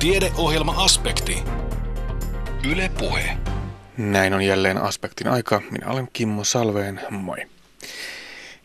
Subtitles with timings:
[0.00, 1.42] Tiedeohjelma-aspekti.
[2.70, 3.36] Yle Puhe.
[3.96, 5.62] Näin on jälleen aspektin aika.
[5.70, 7.00] Minä olen Kimmo Salveen.
[7.10, 7.36] Moi.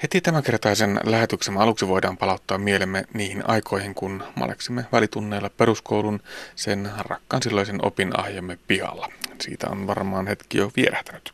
[0.03, 6.19] Heti tämänkertaisen lähetyksen aluksi voidaan palauttaa mielemme niihin aikoihin, kun maleksimme välitunneilla peruskoulun
[6.55, 9.11] sen rakkaan silloisen opinahjamme pihalla.
[9.41, 11.33] Siitä on varmaan hetki jo vierähtänyt.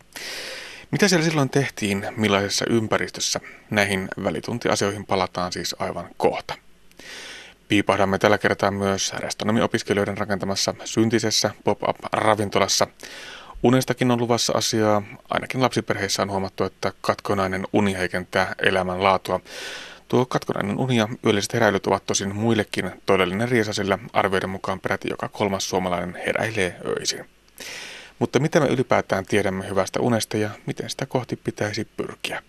[0.91, 3.39] Mitä siellä silloin tehtiin, millaisessa ympäristössä?
[3.69, 6.53] Näihin välituntiasioihin palataan siis aivan kohta.
[7.71, 12.87] Piipahdamme tällä kertaa myös restonomiopiskelijoiden rakentamassa syntisessä pop-up-ravintolassa.
[13.63, 15.01] Unestakin on luvassa asiaa.
[15.29, 19.39] Ainakin lapsiperheissä on huomattu, että katkonainen uni heikentää elämänlaatua.
[20.07, 25.07] Tuo katkonainen uni ja yölliset heräilyt ovat tosin muillekin todellinen riesa, sillä arvioiden mukaan peräti
[25.09, 27.25] joka kolmas suomalainen heräilee öisin.
[28.19, 32.43] Mutta mitä me ylipäätään tiedämme hyvästä unesta ja miten sitä kohti pitäisi pyrkiä?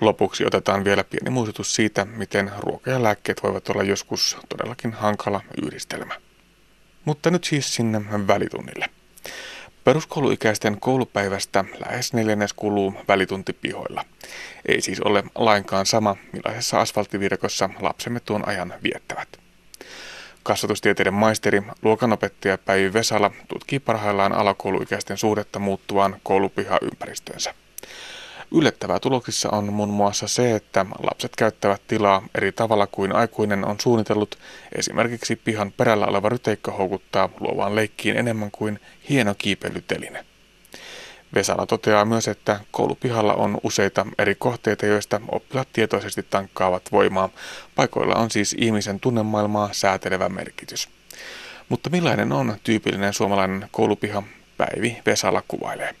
[0.00, 5.40] Lopuksi otetaan vielä pieni muistutus siitä, miten ruoka ja lääkkeet voivat olla joskus todellakin hankala
[5.64, 6.14] yhdistelmä.
[7.04, 8.86] Mutta nyt siis sinne välitunnille.
[9.84, 14.04] Peruskouluikäisten koulupäivästä lähes neljännes kuluu välituntipihoilla.
[14.68, 19.28] Ei siis ole lainkaan sama, millaisessa asfalttivirkossa lapsemme tuon ajan viettävät.
[20.42, 27.54] Kasvatustieteiden maisteri, luokanopettaja Päivi Vesala tutkii parhaillaan alakouluikäisten suhdetta muuttuvaan koulupihaympäristöönsä.
[28.54, 33.80] Yllättävää tuloksissa on muun muassa se, että lapset käyttävät tilaa eri tavalla kuin aikuinen on
[33.80, 34.38] suunnitellut.
[34.74, 40.24] Esimerkiksi pihan perällä oleva ryteikka houkuttaa luovaan leikkiin enemmän kuin hieno kiipeilyteline.
[41.34, 47.28] Vesala toteaa myös, että koulupihalla on useita eri kohteita, joista oppilaat tietoisesti tankkaavat voimaa.
[47.74, 50.88] Paikoilla on siis ihmisen tunnemaailmaa säätelevä merkitys.
[51.68, 54.22] Mutta millainen on tyypillinen suomalainen koulupiha?
[54.56, 55.94] Päivi Vesala kuvailee.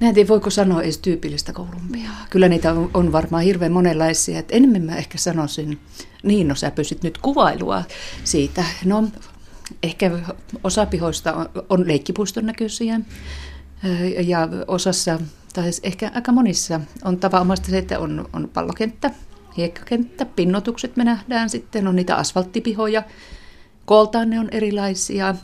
[0.00, 2.10] En tiedä, voiko sanoa edes tyypillistä kolumbia.
[2.30, 4.38] Kyllä niitä on, on varmaan hirveän monenlaisia.
[4.38, 5.78] Et enemmän mä ehkä sanoisin,
[6.22, 7.82] niin no sä pysyt nyt kuvailua
[8.24, 8.64] siitä.
[8.84, 9.08] No
[9.82, 10.10] ehkä
[10.64, 13.00] osa pihoista on, on leikkipuiston näköisiä
[14.26, 15.18] ja osassa,
[15.52, 19.10] tai ehkä aika monissa, on tavanomaista se, että on, on pallokenttä,
[19.56, 23.02] hiekkakenttä, pinnotukset me nähdään sitten, on niitä asfalttipihoja,
[23.84, 25.34] kooltaan ne on erilaisia,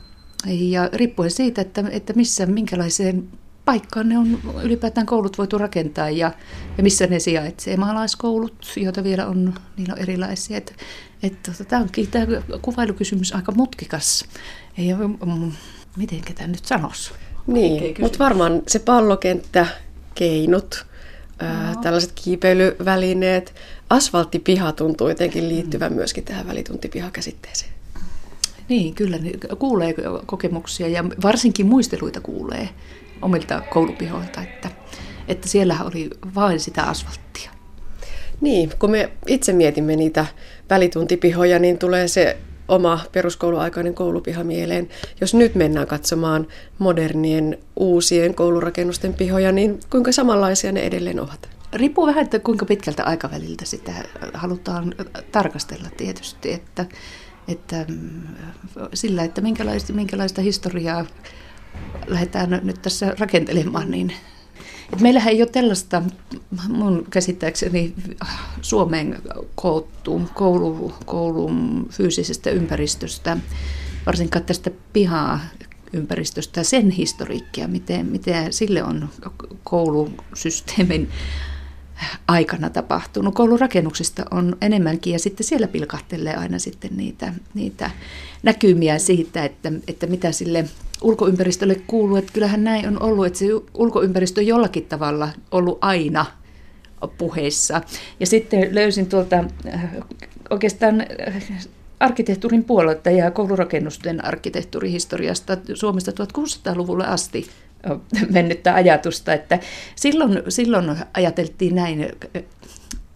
[0.46, 3.28] ja riippuen siitä, että, että missä, minkälaiseen
[3.66, 6.32] paikkaan ne on ylipäätään koulut voitu rakentaa ja,
[6.76, 7.76] ja missä ne sijaitsee.
[7.76, 10.56] Maalaiskoulut, joita vielä on, niillä on erilaisia.
[10.56, 10.76] Et,
[11.22, 12.26] et, tota, tämä onkin tämä
[12.62, 14.24] kuvailukysymys aika mutkikas.
[14.76, 15.52] Ja, mm,
[15.96, 17.10] miten tämä nyt sanoisi?
[17.46, 19.66] Niin, mutta varmaan se pallokenttä,
[20.14, 20.86] keinut,
[21.38, 23.54] ää, tällaiset kiipeilyvälineet,
[23.90, 25.96] asfalttipiha tuntuu jotenkin liittyvän mm.
[25.96, 27.70] myöskin tähän välituntipihakäsitteeseen.
[28.68, 29.18] Niin, kyllä
[29.58, 29.94] kuulee
[30.26, 32.68] kokemuksia ja varsinkin muisteluita kuulee
[33.22, 34.70] omilta koulupihoilta, että,
[35.28, 37.50] että siellä oli vain sitä asfalttia.
[38.40, 40.26] Niin, kun me itse mietimme niitä
[40.70, 42.36] välituntipihoja, niin tulee se
[42.68, 44.88] oma peruskouluaikainen koulupiha mieleen.
[45.20, 46.46] Jos nyt mennään katsomaan
[46.78, 51.48] modernien uusien koulurakennusten pihoja, niin kuinka samanlaisia ne edelleen ovat?
[51.72, 53.92] Riippuu vähän, että kuinka pitkältä aikaväliltä sitä
[54.34, 54.94] halutaan
[55.32, 56.86] tarkastella tietysti, että,
[57.48, 58.22] että mm,
[58.94, 61.06] sillä, että minkälaista, minkälaista historiaa
[62.06, 64.12] lähdetään nyt tässä rakentelemaan, niin
[64.92, 66.02] et meillähän ei ole tällaista,
[66.68, 67.94] mun käsittääkseni
[68.60, 69.18] Suomeen
[69.54, 73.36] koottu koulu, koulun fyysisestä ympäristöstä,
[74.06, 75.40] varsinkaan tästä pihaa
[75.92, 79.08] ympäristöstä, sen historiikkia, miten, miten sille on
[79.64, 81.10] koulusysteemin
[82.28, 83.34] aikana tapahtunut.
[83.34, 87.90] Koulurakennuksista on enemmänkin ja sitten siellä pilkahtelee aina sitten niitä, niitä
[88.42, 90.64] näkymiä siitä, että, että mitä sille
[91.02, 92.16] ulkoympäristölle kuuluu.
[92.16, 96.26] Että kyllähän näin on ollut, että se ulkoympäristö on jollakin tavalla ollut aina
[97.18, 97.80] puheissa.
[98.20, 99.90] Ja sitten löysin tuolta äh,
[100.50, 101.66] oikeastaan äh,
[102.00, 107.46] arkkitehtuurin puolelta ja koulurakennusten arkkitehtuurihistoriasta Suomesta 1600-luvulle asti
[108.30, 109.58] mennyttä ajatusta, että
[109.96, 112.12] silloin, silloin ajateltiin näin,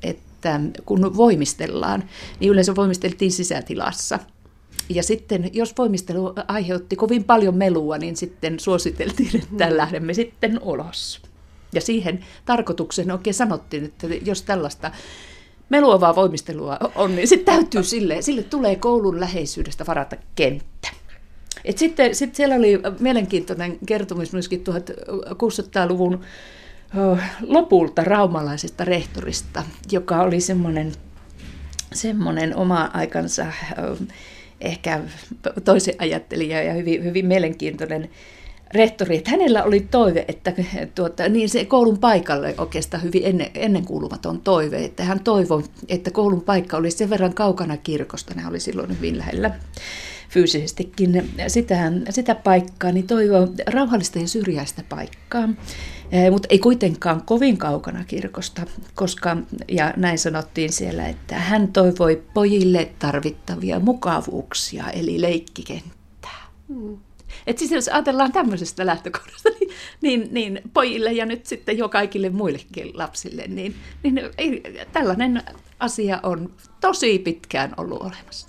[0.03, 2.05] että kun voimistellaan,
[2.41, 4.19] niin yleensä voimisteltiin sisätilassa.
[4.91, 9.76] Ja sitten, jos voimistelu aiheutti kovin paljon melua, niin sitten suositeltiin, että mm.
[9.76, 11.23] lähdemme sitten ulos.
[11.75, 14.91] Ja siihen tarkoituksen oikein sanottiin, että jos tällaista
[15.69, 20.88] meluavaa voimistelua on, niin sitten täytyy sille, sille tulee koulun läheisyydestä varata kenttä.
[21.64, 26.20] Et sitten sit siellä oli mielenkiintoinen kertomus myöskin 1600-luvun
[27.47, 29.62] lopulta raumalaisesta rehtorista,
[29.93, 30.93] joka oli semmoinen
[31.93, 33.47] semmoinen oma aikansa
[34.61, 35.01] ehkä
[35.65, 38.11] toisen ajattelija ja hyvin, hyvin mielenkiintoinen
[38.75, 40.53] rehtori, että hänellä oli toive, että
[40.95, 46.43] tuota, niin se koulun paikalle oikeastaan hyvin ennen, ennenkuulumaton toive, että hän toivoi, että koulun
[46.43, 49.51] paikka olisi sen verran kaukana kirkosta, ne oli silloin hyvin lähellä
[50.29, 55.49] fyysisestikin sitä, sitä paikkaa, niin toivoo rauhallista ja syrjäistä paikkaa,
[56.31, 58.62] mutta ei kuitenkaan kovin kaukana kirkosta,
[58.95, 59.37] koska,
[59.69, 66.47] ja näin sanottiin siellä, että hän toivoi pojille tarvittavia mukavuuksia, eli leikkikenttää.
[66.69, 66.99] Hmm.
[67.47, 69.71] Et siis jos ajatellaan tämmöisestä lähtökohdasta, niin,
[70.01, 74.62] niin, niin pojille ja nyt sitten jo kaikille muillekin lapsille, niin, niin ei,
[74.93, 75.43] tällainen
[75.81, 78.49] asia on tosi pitkään ollut olemassa.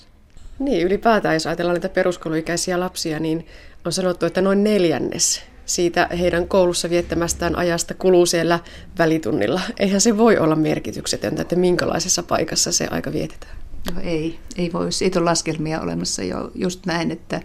[0.60, 3.46] Niin, ylipäätään jos ajatellaan näitä peruskouluikäisiä lapsia, niin
[3.86, 8.60] on sanottu, että noin neljännes siitä heidän koulussa viettämästään ajasta kuluu siellä
[8.98, 9.62] välitunnilla.
[9.80, 13.58] Eihän se voi olla merkityksetöntä, että minkälaisessa paikassa se aika vietetään.
[13.94, 14.92] No ei, ei voi.
[14.92, 17.42] Siitä on laskelmia olemassa jo just näin, että,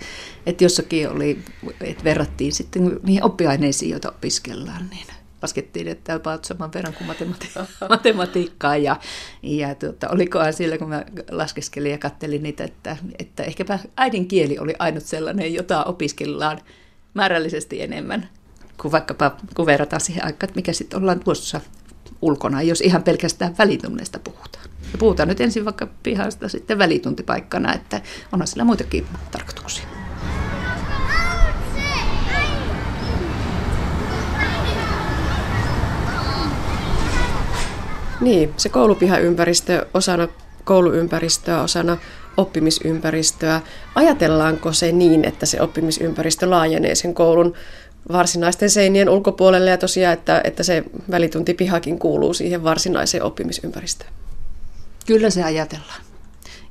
[0.47, 1.39] että jossakin oli,
[1.81, 5.07] että verrattiin sitten niihin oppiaineisiin, joita opiskellaan, niin
[5.43, 8.77] laskettiin, että about saman verran kuin matemati- matematiikkaa.
[8.77, 8.97] Ja,
[9.43, 14.75] ja tuota, olikohan sillä, kun mä laskeskelin ja kattelin niitä, että, että ehkäpä äidinkieli oli
[14.79, 16.61] ainut sellainen, jota opiskellaan
[17.17, 18.29] määrällisesti enemmän
[18.81, 21.61] kuin vaikkapa kun verrataan siihen aikaan, että mikä sitten ollaan tuossa
[22.23, 24.65] ulkona, jos ihan pelkästään välitunneista puhutaan.
[24.93, 28.01] Ja puhutaan nyt ensin vaikka pihasta sitten välituntipaikkana, että
[28.33, 29.85] onhan sillä muitakin tarkoituksia.
[38.21, 40.29] Niin, se koulupihaympäristö osana
[40.65, 41.97] kouluympäristöä, osana
[42.37, 43.61] oppimisympäristöä.
[43.95, 47.55] Ajatellaanko se niin, että se oppimisympäristö laajenee sen koulun
[48.13, 54.11] varsinaisten seinien ulkopuolelle ja tosiaan, että, että se välituntipihakin kuuluu siihen varsinaiseen oppimisympäristöön?
[55.07, 56.01] Kyllä se ajatellaan.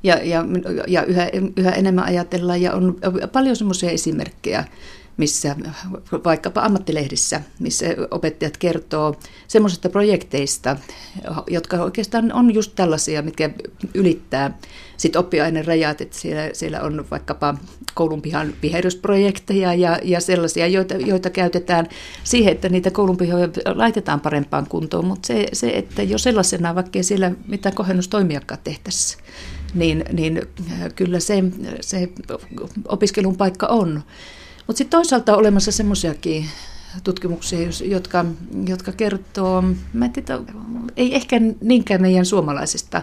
[0.02, 0.44] Ja, ja,
[0.86, 2.96] ja yhä, yhä enemmän ajatellaan ja on
[3.32, 4.64] paljon semmoisia esimerkkejä,
[5.16, 5.56] missä
[6.24, 9.14] vaikkapa ammattilehdissä, missä opettajat kertoo
[9.48, 10.76] semmoisista projekteista,
[11.50, 13.50] jotka oikeastaan on just tällaisia, mitkä
[13.94, 14.58] ylittää
[14.96, 17.54] sit oppiainerajat, että siellä, siellä on vaikkapa
[17.94, 21.88] koulun pihan viherysprojekteja ja, ja sellaisia, joita, joita käytetään
[22.24, 27.02] siihen, että niitä koulun pihoja laitetaan parempaan kuntoon, mutta se, se että jo sellaisena, vaikka
[27.02, 29.24] siellä mitä kohennustoimiakaan tehtäisiin,
[29.74, 30.42] niin, niin
[30.94, 31.44] kyllä se,
[31.80, 32.08] se
[32.88, 34.02] opiskelun paikka on.
[34.66, 36.46] Mutta sitten toisaalta on olemassa semmoisiakin
[37.04, 38.24] tutkimuksia, jotka,
[38.66, 40.38] jotka kertoo, mä en tiedä,
[40.96, 43.02] ei ehkä niinkään meidän suomalaisista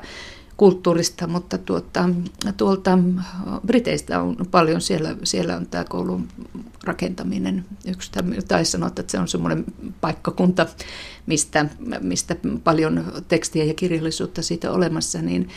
[0.57, 2.09] kulttuurista, mutta tuota,
[2.57, 2.99] tuolta
[3.65, 6.27] Briteistä on paljon, siellä, siellä on tämä koulun
[6.83, 8.11] rakentaminen yksi,
[8.47, 9.65] tai sanoa, että se on semmoinen
[10.01, 10.65] paikkakunta,
[11.25, 11.65] mistä,
[12.01, 15.49] mistä paljon tekstiä ja kirjallisuutta siitä olemassa, niin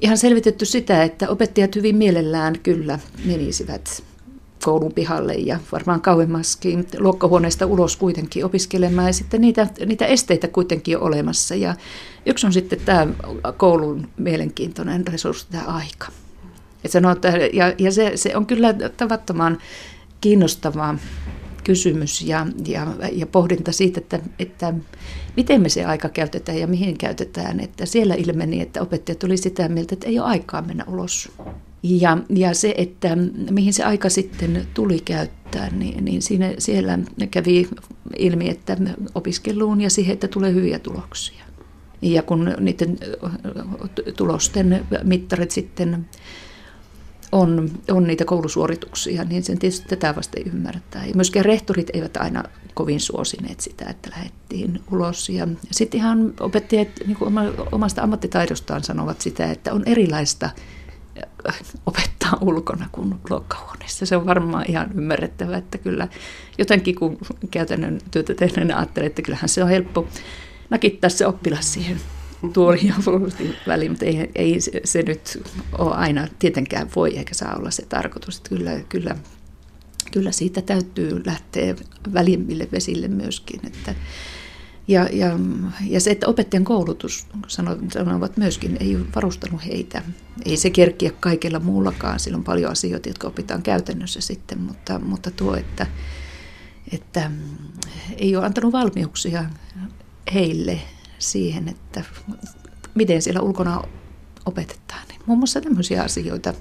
[0.00, 4.02] ihan selvitetty sitä, että opettajat hyvin mielellään kyllä menisivät
[4.64, 10.98] koulun pihalle ja varmaan kauemmaskin luokkahuoneesta ulos kuitenkin opiskelemaan ja sitten niitä, niitä esteitä kuitenkin
[10.98, 11.74] on olemassa ja
[12.26, 13.06] yksi on sitten tämä
[13.56, 16.06] koulun mielenkiintoinen resurssi, tämä aika.
[16.84, 19.58] Et sanoo, että, ja ja se, se on kyllä tavattoman
[20.20, 20.94] kiinnostava
[21.64, 24.74] kysymys ja, ja, ja pohdinta siitä, että, että
[25.36, 27.60] miten me se aika käytetään ja mihin käytetään.
[27.60, 31.32] Että siellä ilmeni, että opettajat tuli sitä mieltä, että ei ole aikaa mennä ulos
[31.82, 33.16] ja, ja se, että
[33.50, 36.98] mihin se aika sitten tuli käyttää, niin, niin siinä, siellä
[37.30, 37.68] kävi
[38.16, 38.76] ilmi, että
[39.14, 41.44] opiskeluun ja siihen, että tulee hyviä tuloksia.
[42.02, 42.98] Ja kun niiden
[44.16, 46.06] tulosten mittarit sitten
[47.32, 51.06] on, on niitä koulusuorituksia, niin sen tietysti tätä vasta ymmärtää.
[51.06, 52.44] Ja myöskään rehtorit eivät aina
[52.74, 55.28] kovin suosineet sitä, että lähdettiin ulos.
[55.28, 57.18] Ja sitten ihan opettajat niin
[57.72, 60.50] omasta ammattitaidostaan sanovat sitä, että on erilaista–
[61.86, 64.06] opettaa ulkona kuin luokkahuoneessa.
[64.06, 66.08] Se on varmaan ihan ymmärrettävä, että kyllä
[66.58, 67.18] jotenkin kun
[67.50, 70.08] käytännön työtä tehneenä ajattelee, että kyllähän se on helppo
[70.70, 72.00] nakittaa se oppilas siihen
[72.52, 72.94] tuoliin ja
[73.66, 75.42] väliin, mutta ei, ei se, se nyt
[75.78, 78.36] ole aina tietenkään voi eikä saa olla se tarkoitus.
[78.36, 79.16] Että kyllä, kyllä,
[80.12, 81.74] kyllä siitä täytyy lähteä
[82.14, 83.94] välimmille vesille myöskin, että
[84.88, 85.38] ja, ja,
[85.86, 87.26] ja se, että opettajan koulutus,
[87.88, 90.02] sanovat myöskin, ei varustanut heitä.
[90.44, 92.20] Ei se kerkiä kaikella muullakaan.
[92.20, 95.86] Sillä on paljon asioita, jotka opitaan käytännössä sitten, mutta, mutta tuo, että,
[96.92, 97.30] että
[98.16, 99.44] ei ole antanut valmiuksia
[100.34, 100.80] heille
[101.18, 102.04] siihen, että
[102.94, 103.82] miten siellä ulkona
[104.46, 105.08] opetetaan.
[105.08, 106.54] Niin muun muassa tämmöisiä asioita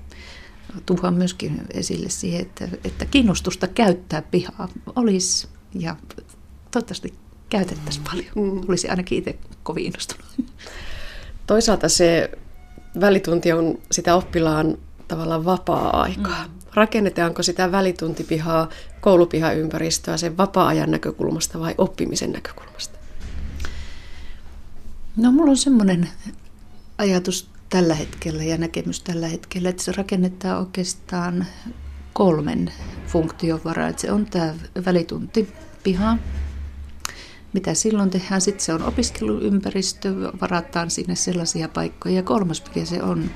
[0.85, 5.95] tuhan myöskin esille siihen, että, että kiinnostusta käyttää pihaa olisi ja
[6.71, 7.13] toivottavasti
[7.49, 8.31] käytettäisiin paljon.
[8.35, 8.61] Mm.
[8.69, 10.25] Olisi ainakin itse kovin innostunut.
[11.47, 12.31] Toisaalta se
[12.99, 14.77] välitunti on sitä oppilaan
[15.07, 16.43] tavallaan vapaa-aikaa.
[16.43, 16.51] Mm.
[16.73, 18.69] Rakennetaanko sitä välituntipihaa,
[19.01, 22.99] koulupihaympäristöä sen vapaa-ajan näkökulmasta vai oppimisen näkökulmasta?
[25.15, 26.09] No mulla on semmoinen
[26.97, 31.45] ajatus tällä hetkellä ja näkemys tällä hetkellä, että se rakennetaan oikeastaan
[32.13, 32.71] kolmen
[33.07, 33.87] funktion varaa.
[33.87, 34.53] Että se on tämä
[34.85, 36.17] välituntipiha,
[37.53, 38.41] mitä silloin tehdään.
[38.41, 42.15] Sitten se on opiskeluympäristö, varataan sinne sellaisia paikkoja.
[42.15, 43.29] Ja kolmas, mikä se on,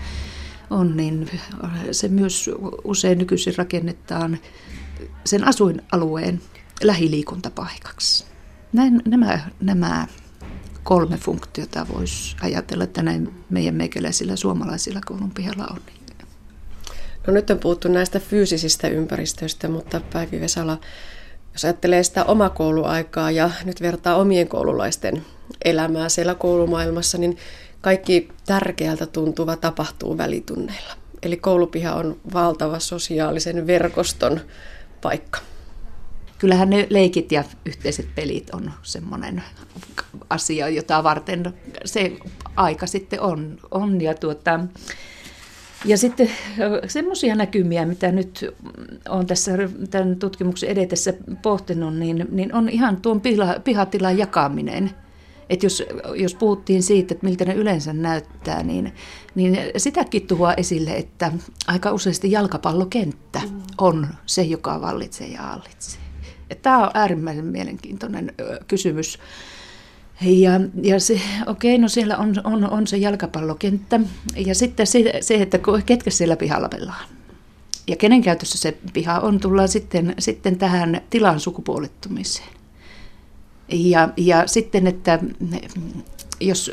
[0.70, 1.30] on niin
[1.92, 2.50] se myös
[2.84, 4.40] usein nykyisin rakennetaan
[5.26, 6.42] sen asuinalueen
[6.84, 8.26] lähiliikuntapaikaksi.
[8.74, 10.08] Näin, nämä, nämä
[10.84, 15.80] kolme funktiota voisi ajatella, että näin meidän meikäläisillä suomalaisilla koulun pihalla on.
[17.28, 20.80] No nyt on puhuttu näistä fyysisistä ympäristöistä, mutta Päivi Vesala,
[21.54, 25.26] jos ajattelee sitä omakouluaikaa ja nyt vertaa omien koululaisten
[25.66, 27.38] elämää siellä koulumaailmassa, niin
[27.82, 30.94] kaikki tärkeältä tuntuva tapahtuu välitunneilla.
[31.24, 34.42] Eli koulupiha on valtava sosiaalisen verkoston
[35.02, 35.40] paikka.
[36.38, 39.44] Kyllähän ne leikit ja yhteiset pelit on semmoinen
[40.30, 41.54] asia, jota varten
[41.86, 42.12] se
[42.56, 43.58] aika sitten on.
[43.72, 44.60] on ja tuota,
[45.86, 46.30] ja sitten
[46.88, 48.56] semmoisia näkymiä, mitä nyt
[49.10, 49.52] on tässä
[49.90, 54.92] tämän tutkimuksen edetessä pohtinut, niin, niin on ihan tuon piha, pihatilan jakaminen.
[55.50, 55.84] Että jos,
[56.16, 58.94] jos puhuttiin siitä, että miltä ne yleensä näyttää, niin,
[59.36, 61.32] niin sitäkin tuhoa esille, että
[61.68, 63.62] aika useasti jalkapallokenttä mm.
[63.78, 66.02] on se, joka vallitsee ja hallitsee.
[66.62, 68.34] Tämä on äärimmäisen mielenkiintoinen
[68.68, 69.20] kysymys.
[70.22, 70.52] Ja,
[70.82, 74.00] ja se, okei, no siellä on, on, on se jalkapallokenttä
[74.36, 77.04] ja sitten se, se, että ketkä siellä pihalla pelaa.
[77.88, 82.50] Ja kenen käytössä se piha on, tullaan sitten, sitten tähän tilan sukupuolittumiseen.
[83.70, 85.20] Ja, ja sitten, että
[86.40, 86.72] jos,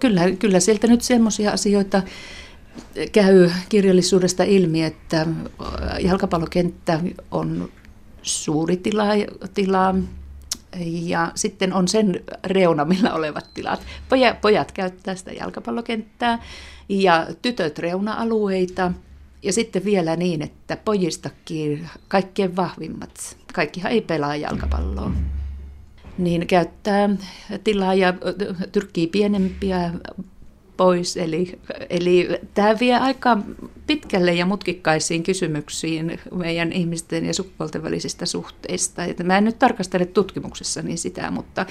[0.00, 2.02] kyllä, kyllä sieltä nyt semmoisia asioita
[3.12, 5.26] käy kirjallisuudesta ilmi, että
[6.00, 7.00] jalkapallokenttä
[7.30, 7.68] on
[8.22, 9.04] suuri tila,
[9.54, 9.94] tila
[10.84, 13.86] ja sitten on sen reunamilla olevat tilat.
[14.08, 16.42] Pojat, pojat käyttää sitä jalkapallokenttää
[16.88, 18.92] ja tytöt reuna-alueita.
[19.42, 25.12] Ja sitten vielä niin, että pojistakin kaikkein vahvimmat, kaikkihan ei pelaa jalkapalloa,
[26.18, 27.08] niin käyttää
[27.64, 28.14] tilaa ja
[28.72, 29.90] tyrkkii pienempiä
[30.76, 31.16] pois.
[31.16, 31.58] Eli,
[31.90, 33.38] eli tämä vie aika
[33.86, 39.04] pitkälle ja mutkikkaisiin kysymyksiin meidän ihmisten ja sukupuolten välisistä suhteista.
[39.04, 41.66] Et mä en nyt tarkastele tutkimuksessani sitä, mutta,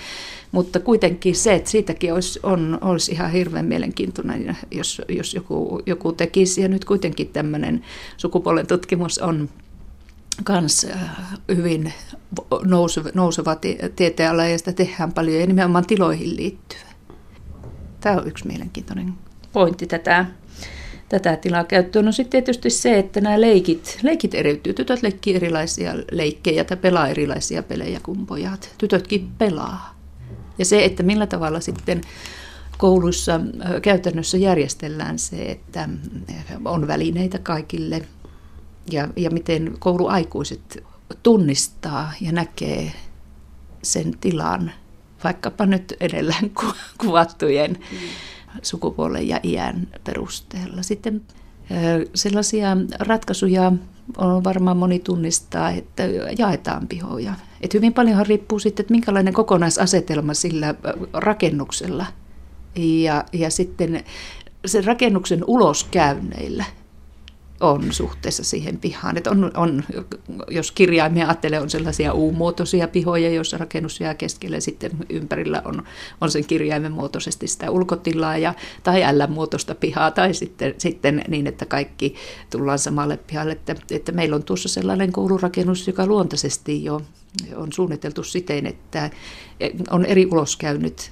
[0.51, 6.11] mutta kuitenkin se, että siitäkin olisi, on, olisi ihan hirveän mielenkiintoinen, jos, jos joku, joku
[6.11, 6.61] tekisi.
[6.61, 7.81] Ja nyt kuitenkin tämmöinen
[8.17, 9.49] sukupuolen tutkimus on
[10.43, 10.99] kans äh,
[11.55, 11.93] hyvin
[12.63, 13.55] nouseva, nouseva
[13.95, 16.84] tieteenala ja sitä tehdään paljon ja nimenomaan tiloihin liittyen.
[18.05, 19.13] Tämä on yksi mielenkiintoinen
[19.53, 20.25] pointti tätä,
[21.09, 22.05] tätä tilaa käyttöön.
[22.05, 24.73] No sitten tietysti se, että nämä leikit, leikit eriytyy.
[24.73, 28.75] Tytöt leikkii erilaisia leikkejä tai pelaa erilaisia pelejä kuin pojat.
[28.77, 29.99] Tytötkin pelaa.
[30.57, 32.01] Ja se, että millä tavalla sitten
[32.77, 33.41] kouluissa
[33.81, 35.89] käytännössä järjestellään se, että
[36.65, 38.01] on välineitä kaikille
[38.91, 40.83] ja, ja miten kouluaikuiset
[41.23, 42.91] tunnistaa ja näkee
[43.83, 44.71] sen tilan–
[45.25, 46.35] vaikkapa nyt edellä
[47.01, 47.77] kuvattujen
[48.61, 50.81] sukupuolen ja iän perusteella.
[50.81, 51.21] Sitten
[52.13, 53.71] sellaisia ratkaisuja
[54.17, 56.03] on varmaan moni tunnistaa, että
[56.37, 57.33] jaetaan pihoja.
[57.61, 60.75] Et hyvin paljonhan riippuu sitten, että minkälainen kokonaisasetelma sillä
[61.13, 62.05] rakennuksella
[62.75, 64.03] ja, ja sitten
[64.65, 66.65] sen rakennuksen uloskäynneillä–
[67.59, 69.17] on suhteessa siihen pihaan.
[69.17, 69.83] Että on, on,
[70.49, 75.83] jos kirjaimia ajattelee, on sellaisia U-muotoisia pihoja, joissa rakennus jää keskelle, sitten ympärillä on,
[76.21, 81.65] on sen kirjaimen muotoisesti sitä ulkotilaa ja, tai L-muotoista pihaa, tai sitten, sitten niin, että
[81.65, 82.15] kaikki
[82.49, 83.51] tullaan samalle pihalle.
[83.51, 87.01] Että, että meillä on tuossa sellainen koulurakennus, joka luontaisesti jo
[87.55, 89.09] on suunniteltu siten, että
[89.89, 91.11] on eri uloskäynyt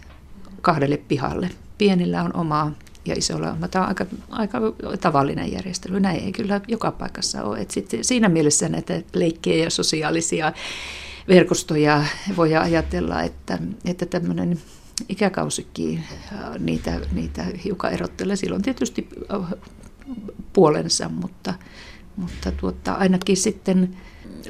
[0.62, 1.50] kahdelle pihalle.
[1.78, 2.72] Pienillä on oma
[3.06, 3.58] ja isolla.
[3.72, 4.60] Tämä on aika, aika
[5.02, 6.00] tavallinen järjestely.
[6.00, 7.60] Näin ei kyllä joka paikassa ole.
[7.60, 10.54] Et sit siinä mielessä näitä leikkejä ja sosiaalisia
[11.28, 12.04] verkostoja
[12.38, 14.60] voi ajatella, että, että tämmöinen
[15.10, 16.04] ikäkausikin
[16.60, 18.36] niitä, niitä hiukan erottelee.
[18.36, 19.10] Silloin tietysti
[20.54, 21.54] puolensa, mutta,
[22.16, 23.98] mutta tuota, ainakin sitten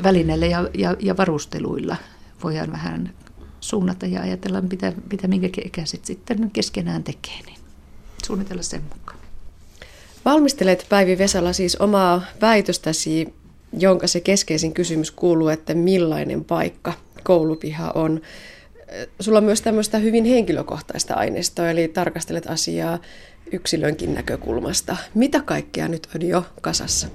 [0.03, 1.95] välineillä ja, ja, ja varusteluilla
[2.43, 3.13] voidaan vähän
[3.59, 7.41] suunnata ja ajatella, mitä, mitä minkä ikäiset sitten keskenään tekee.
[7.45, 7.62] Niin
[8.25, 9.19] suunnitella sen mukaan.
[10.25, 13.33] Valmistelet Päivi Vesala siis omaa väitöstäsi,
[13.79, 18.21] jonka se keskeisin kysymys kuuluu, että millainen paikka koulupiha on.
[19.19, 22.99] Sulla on myös tämmöistä hyvin henkilökohtaista aineistoa, eli tarkastelet asiaa
[23.51, 24.97] yksilönkin näkökulmasta.
[25.13, 27.07] Mitä kaikkea nyt on jo kasassa?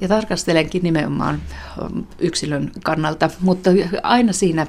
[0.00, 1.42] Ja tarkastelenkin nimenomaan
[2.18, 3.70] yksilön kannalta, mutta
[4.02, 4.66] aina siinä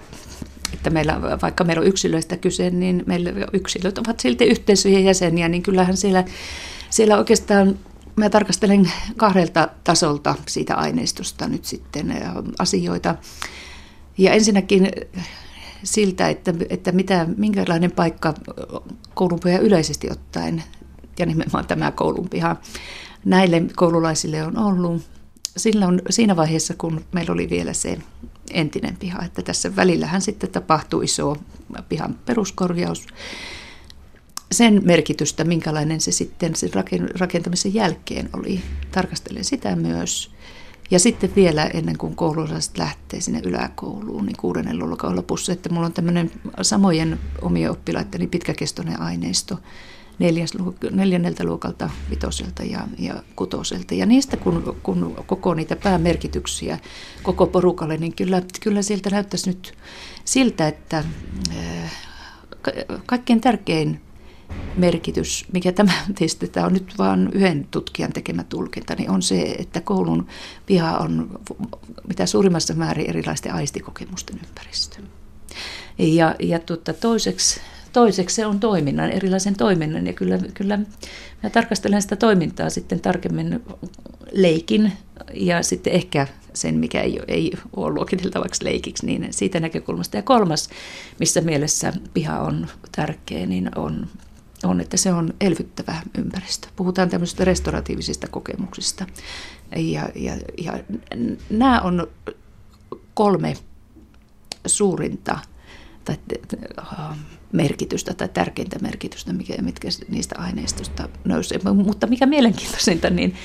[0.75, 5.63] että meillä, vaikka meillä on yksilöistä kyse, niin meillä yksilöt ovat silti yhteisöjen jäseniä, niin
[5.63, 6.23] kyllähän siellä,
[6.89, 7.79] siellä oikeastaan
[8.15, 12.21] mä tarkastelen kahdelta tasolta siitä aineistosta nyt sitten
[12.59, 13.15] asioita.
[14.17, 14.91] Ja ensinnäkin
[15.83, 18.33] siltä, että, että mitä, minkälainen paikka
[19.13, 20.63] koulunpiha yleisesti ottaen,
[21.19, 22.55] ja nimenomaan tämä koulunpiha,
[23.25, 25.01] näille koululaisille on ollut.
[25.57, 27.97] Silloin, siinä vaiheessa, kun meillä oli vielä se
[28.51, 31.37] entinen piha, että tässä välillähän sitten tapahtui iso
[31.89, 33.07] pihan peruskorjaus.
[34.51, 36.69] Sen merkitystä, minkälainen se sitten sen
[37.19, 38.61] rakentamisen jälkeen oli,
[38.91, 40.31] tarkastelen sitä myös.
[40.91, 45.85] Ja sitten vielä ennen kuin koululaiset lähtee sinne yläkouluun, niin kuudennen luokan lopussa, että mulla
[45.85, 49.59] on tämmöinen samojen omien oppilaitteni pitkäkestoinen aineisto,
[50.19, 50.53] neljäs,
[50.91, 53.93] neljänneltä luokalta, vitoselta ja, ja kutoselta.
[53.93, 56.79] Ja niistä kun, kun koko niitä päämerkityksiä
[57.23, 59.73] koko porukalle, niin kyllä, kyllä sieltä näyttäisi nyt
[60.25, 61.03] siltä, että
[61.57, 61.91] äh,
[63.05, 64.01] kaikkein tärkein
[64.77, 69.41] merkitys, mikä tämä tietysti tämä on nyt vain yhden tutkijan tekemä tulkinta, niin on se,
[69.59, 70.27] että koulun
[70.65, 71.39] piha on
[72.07, 74.97] mitä suurimmassa määrin erilaisten aistikokemusten ympäristö.
[75.97, 77.61] Ja, ja tuota, toiseksi
[77.95, 80.79] Toiseksi se on toiminnan, erilaisen toiminnan ja kyllä, kyllä
[81.43, 83.63] mä tarkastelen sitä toimintaa sitten tarkemmin
[84.31, 84.91] leikin
[85.33, 90.17] ja sitten ehkä sen, mikä ei, ei ole luokiteltavaksi leikiksi, niin siitä näkökulmasta.
[90.17, 90.69] Ja kolmas,
[91.19, 94.07] missä mielessä piha on tärkeä, niin on,
[94.63, 96.67] on, että se on elvyttävä ympäristö.
[96.75, 99.05] Puhutaan tämmöisistä restauratiivisista kokemuksista.
[99.75, 100.79] Ja, ja, ja
[101.49, 102.07] nämä on
[103.13, 103.57] kolme
[104.65, 105.39] suurinta
[106.05, 106.17] tai
[107.51, 111.59] merkitystä tai tärkeintä merkitystä, mikä, mitkä niistä aineistosta nousee.
[111.73, 113.35] Mutta mikä mielenkiintoisinta, niin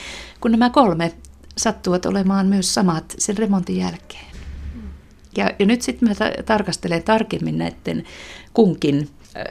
[0.40, 1.12] kun nämä kolme
[1.56, 4.30] sattuvat olemaan myös samat sen remontin jälkeen.
[5.36, 6.14] Ja, ja nyt sitten mä
[6.46, 8.04] tarkastelen tarkemmin näiden
[8.54, 9.08] kunkin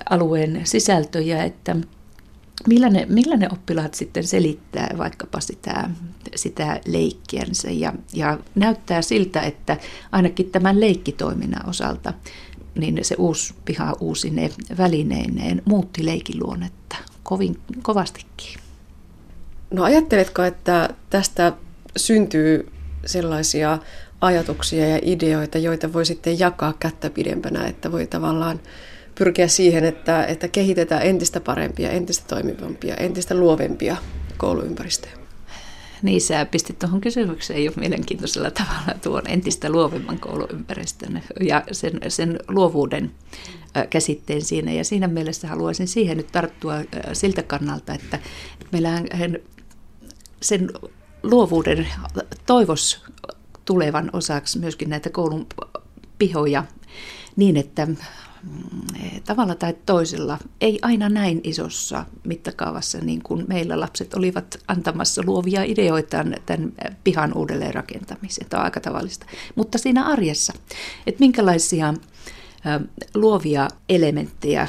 [0.10, 1.76] alueen sisältöjä, että
[2.68, 5.90] millä ne, millä ne oppilaat sitten selittää vaikkapa sitä,
[6.36, 7.72] sitä leikkiänsä.
[7.72, 9.78] Ja, ja näyttää siltä, että
[10.12, 12.14] ainakin tämän leikkitoiminnan osalta
[12.76, 18.60] niin se uusi piha uusine välineineen muutti leikin luonnetta kovin, kovastikin.
[19.72, 21.54] No ajatteletko, että tästä
[21.98, 22.72] syntyy
[23.06, 23.78] sellaisia
[24.22, 28.60] ajatuksia ja ideoita, joita voi sitten jakaa kättä pidempänä, että voi tavallaan
[29.16, 33.98] pyrkiä siihen, että, että kehitetään entistä parempia, entistä toimivampia, entistä luovempia
[34.38, 35.19] kouluympäristöjä?
[36.02, 42.40] Niin, sä pistit tuohon kysymykseen jo mielenkiintoisella tavalla tuon entistä luovemman kouluympäristön ja sen, sen
[42.48, 43.12] luovuuden
[43.90, 44.72] käsitteen siinä.
[44.72, 46.76] Ja siinä mielessä haluaisin siihen nyt tarttua
[47.14, 48.20] siltä kannalta, että
[48.72, 49.08] meillähän
[50.42, 50.70] sen
[51.24, 51.88] luovuuden
[52.46, 53.04] toivos
[53.66, 55.48] tulevan osaksi myöskin näitä koulun
[56.20, 56.64] pihoja
[57.36, 57.88] niin, että
[59.26, 65.64] tavalla tai toisella, ei aina näin isossa mittakaavassa, niin kuin meillä lapset olivat antamassa luovia
[65.64, 66.74] ideoita tämän
[67.04, 68.50] pihan uudelleen rakentamiseen.
[68.50, 69.26] Tämä on aika tavallista.
[69.56, 70.54] Mutta siinä arjessa,
[71.08, 71.94] että minkälaisia
[73.16, 74.68] luovia elementtejä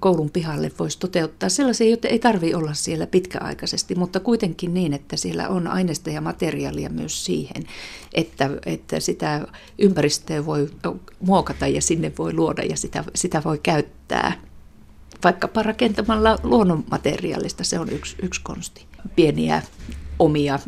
[0.00, 1.48] koulun pihalle voisi toteuttaa.
[1.48, 6.20] Sellaisia, joita ei tarvitse olla siellä pitkäaikaisesti, mutta kuitenkin niin, että siellä on aineista ja
[6.20, 7.64] materiaalia myös siihen,
[8.14, 9.46] että, että sitä
[9.78, 10.70] ympäristöä voi
[11.20, 14.32] muokata ja sinne voi luoda ja sitä, sitä voi käyttää.
[15.24, 18.84] Vaikkapa rakentamalla luonnonmateriaalista, se on yksi, yksi konsti.
[19.16, 19.62] Pieniä
[20.18, 20.58] omia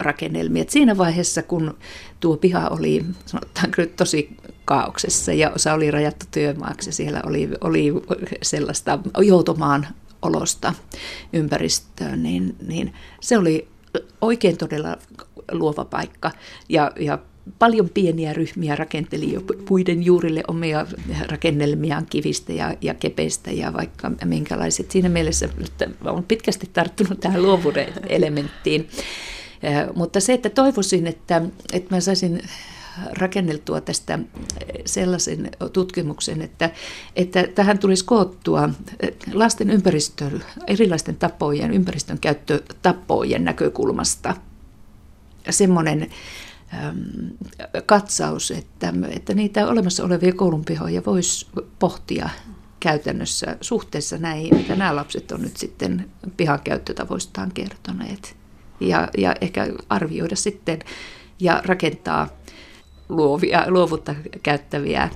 [0.00, 0.62] rakennelmia.
[0.62, 1.78] Et siinä vaiheessa, kun
[2.20, 7.92] tuo piha oli sanotaan tosi kaauksessa ja osa oli rajattu työmaaksi, siellä oli, oli
[8.42, 9.86] sellaista joutomaan
[10.22, 10.74] olosta
[11.32, 13.68] ympäristöön, niin, niin se oli
[14.20, 14.96] oikein todella
[15.52, 16.30] luova paikka.
[16.68, 17.18] Ja, ja
[17.58, 20.86] paljon pieniä ryhmiä rakenteli jo puiden juurille omia
[21.28, 24.90] rakennelmiaan kivistä ja, ja kepeistä ja vaikka minkälaiset.
[24.90, 25.48] Siinä mielessä
[26.04, 28.88] on pitkästi tarttunut tähän luovuuden elementtiin.
[29.94, 31.42] Mutta se, että toivoisin, että,
[31.72, 32.42] että mä saisin
[33.12, 34.18] rakenneltua tästä
[34.86, 36.70] sellaisen tutkimuksen, että,
[37.16, 38.70] että tähän tulisi koottua
[39.32, 44.36] lasten ympäristön, erilaisten tapojen, ympäristön käyttötapojen näkökulmasta
[45.50, 46.10] semmoinen
[47.86, 51.46] katsaus, että, että niitä olemassa olevia koulunpihoja voisi
[51.78, 52.28] pohtia
[52.80, 58.36] käytännössä suhteessa näihin, mitä nämä lapset on nyt sitten pihan käyttötavoistaan kertoneet.
[58.80, 60.78] Ja, ja ehkä arvioida sitten
[61.40, 62.28] ja rakentaa
[63.10, 65.10] luovia, luovuutta käyttäviä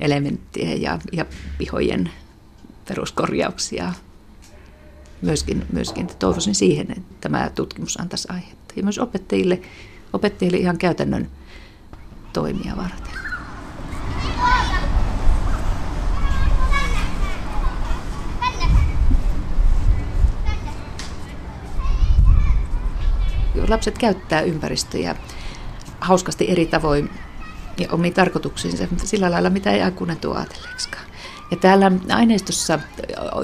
[0.00, 1.24] elementtejä ja, ja
[1.58, 2.10] pihojen
[2.88, 3.92] peruskorjauksia.
[5.22, 8.74] Myöskin, myöskin toivoisin siihen, että tämä tutkimus antaisi aihetta.
[8.76, 9.60] ja myös opettajille,
[10.12, 11.30] opettajille ihan käytännön
[12.32, 13.14] toimia varten.
[23.68, 25.16] Lapset käyttää ympäristöjä
[26.04, 27.10] hauskasti eri tavoin
[27.78, 31.04] ja omiin tarkoituksiinsa sillä lailla, mitä ei aikuinen tuo ajatelleeksikaan.
[31.50, 32.78] Ja täällä aineistossa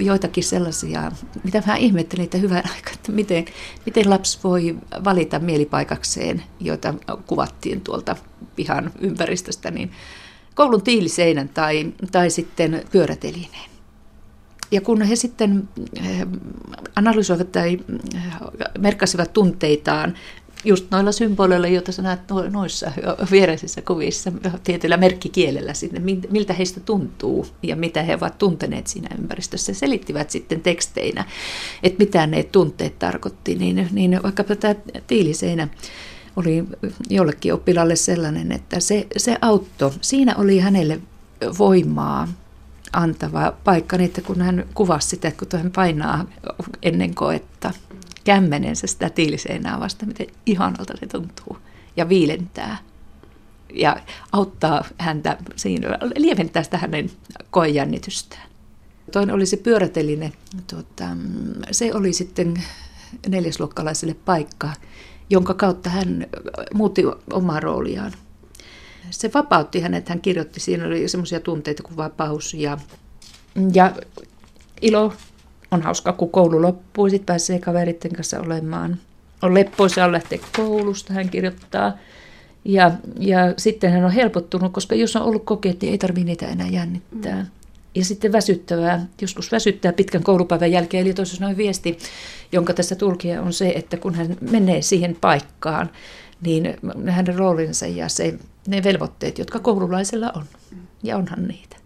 [0.01, 1.13] joitakin sellaisia,
[1.45, 3.45] mitä mä ihmettelin, että hyvän aika, että miten,
[3.87, 6.95] miten lapsi voi valita mielipaikakseen, joita
[7.27, 8.17] kuvattiin tuolta
[8.57, 9.91] pihan ympäristöstä, niin
[10.55, 13.71] koulun tiiliseinän tai, tai sitten pyörätelineen.
[14.71, 16.27] Ja kun he sitten eh,
[16.97, 17.79] analysoivat tai
[18.15, 18.23] eh,
[18.79, 20.15] merkkasivat tunteitaan
[20.65, 22.21] just noilla symboleilla, joita sä näet
[22.51, 22.93] noissa
[23.31, 24.33] viereisissä kuvissa,
[24.65, 29.75] tietyllä merkkikielellä sinne, miltä heistä tuntuu ja mitä he ovat tunteneet siinä ympäristössä.
[29.75, 31.25] Selittivät sitten teksteinä,
[31.83, 34.75] että mitä ne tunteet tarkoitti, niin, niin vaikka tämä
[35.07, 35.69] tiiliseinä
[36.37, 36.65] oli
[37.11, 41.01] jollekin oppilalle sellainen, että se, se auttoi, siinä oli hänelle
[41.59, 42.29] voimaa
[42.93, 46.27] antava paikka, niin että kun hän kuvasi sitä, että kun hän painaa
[46.83, 47.73] ennen koetta,
[48.25, 51.59] kämmenensä sitä tiiliseinää vasta, miten ihanalta se tuntuu.
[51.97, 52.79] Ja viilentää
[53.75, 53.97] ja
[54.33, 57.11] auttaa häntä siinä, lieventää sitä hänen
[57.51, 58.51] koejännitystään.
[59.13, 60.33] Toinen oli se pyöräteline.
[60.71, 61.09] Tuota,
[61.71, 62.55] se oli sitten
[63.29, 64.73] neljäsluokkalaiselle paikka,
[65.31, 66.27] jonka kautta hän
[66.75, 68.13] muutti omaa rooliaan.
[69.11, 72.79] Se vapautti hänet, hän kirjoitti, siinä oli semmoisia tunteita kuin vapaus ja,
[73.75, 73.93] ja
[74.83, 75.13] ilo,
[75.71, 78.99] on hauska, kun koulu loppuu, sitten pääsee kaveritten kanssa olemaan.
[79.43, 81.97] On leppoisa on lähteä koulusta, hän kirjoittaa.
[82.65, 86.47] Ja, ja sitten hän on helpottunut, koska jos on ollut kokeet, niin ei tarvitse niitä
[86.47, 87.43] enää jännittää.
[87.43, 87.47] Mm.
[87.95, 91.99] Ja sitten väsyttävää, joskus väsyttää pitkän koulupäivän jälkeen, eli toisaalta noin viesti,
[92.53, 95.91] jonka tässä tulkia on se, että kun hän menee siihen paikkaan,
[96.43, 98.35] niin hänen roolinsa ja se,
[98.69, 100.45] ne velvoitteet, jotka koululaisella on,
[101.03, 101.77] ja onhan niitä,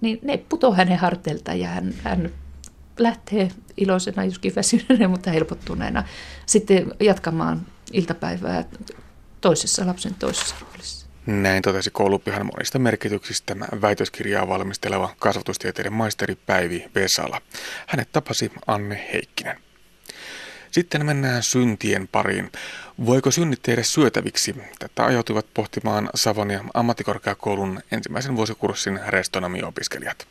[0.00, 2.30] niin ne putoaa hänen harteilta ja hän, hän
[2.98, 6.04] lähtee iloisena, joskin väsyneenä, mutta helpottuneena
[6.46, 8.64] sitten jatkamaan iltapäivää
[9.40, 11.06] toisessa lapsen toisessa roolissa.
[11.26, 17.40] Näin totesi koulupihan monista merkityksistä väitöskirjaa valmisteleva kasvatustieteiden maisteri Päivi Vesala.
[17.86, 19.56] Hänet tapasi Anne Heikkinen.
[20.70, 22.52] Sitten mennään syntien pariin.
[23.06, 24.56] Voiko synnit tehdä syötäviksi?
[24.78, 30.26] Tätä ajautuivat pohtimaan Savonia ammattikorkeakoulun ensimmäisen vuosikurssin restonomiopiskelijat.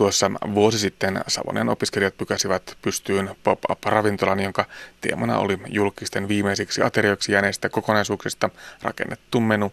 [0.00, 4.64] Tuossa vuosi sitten Savonian opiskelijat pykäsivät pystyyn pop-up-ravintolan, jonka
[5.00, 8.50] teemana oli julkisten viimeisiksi aterioiksi jääneistä kokonaisuuksista
[8.82, 9.72] rakennettu menu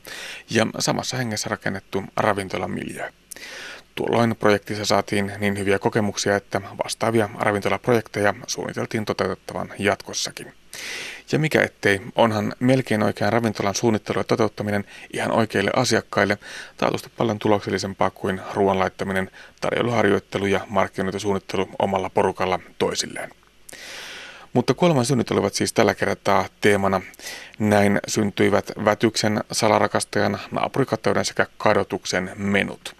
[0.50, 3.12] ja samassa hengessä rakennettu ravintolamiljö.
[3.98, 10.54] Tuolloin projektissa saatiin niin hyviä kokemuksia, että vastaavia ravintolaprojekteja suunniteltiin toteutettavan jatkossakin.
[11.32, 16.38] Ja mikä ettei, onhan melkein oikean ravintolan suunnittelu ja toteuttaminen ihan oikeille asiakkaille
[16.78, 19.32] taatusti paljon tuloksellisempaa kuin ruoan laittaminen,
[19.62, 23.30] tarjoiluharjoittelu ja markkinointisuunnittelu omalla porukalla toisilleen.
[24.54, 27.02] Mutta kuoleman synnit olivat siis tällä kertaa teemana.
[27.60, 32.96] Näin syntyivät Vätyksen, salarakastajan, naapurikatteuden sekä kadotuksen menut.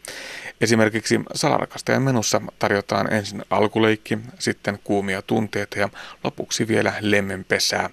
[0.62, 5.90] Esimerkiksi salarakastajan menussa tarjotaan ensin alkuleikki, sitten kuumia tunteita ja
[6.24, 7.90] lopuksi vielä lemmenpesää.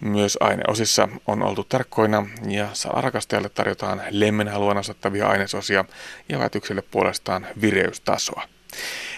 [0.00, 5.84] Myös aineosissa on oltu tarkkoina ja salarakastajalle tarjotaan lemmenhaluan osoittavia ainesosia
[6.28, 8.42] ja vätykselle puolestaan vireystasoa.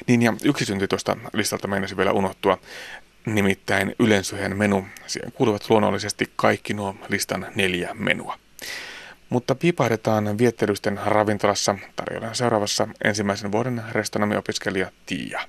[0.07, 2.59] Niin ja yksi synti tuosta listalta meinasi vielä unohtua,
[3.27, 4.87] nimittäin ylensyhen menu.
[5.07, 8.39] Siihen kuuluvat luonnollisesti kaikki nuo listan neljä menua.
[9.35, 15.41] Mutta piipahdetaan viettelysten ravintolassa tarjolla seuraavassa ensimmäisen vuoden restonomiopiskelija Tiia.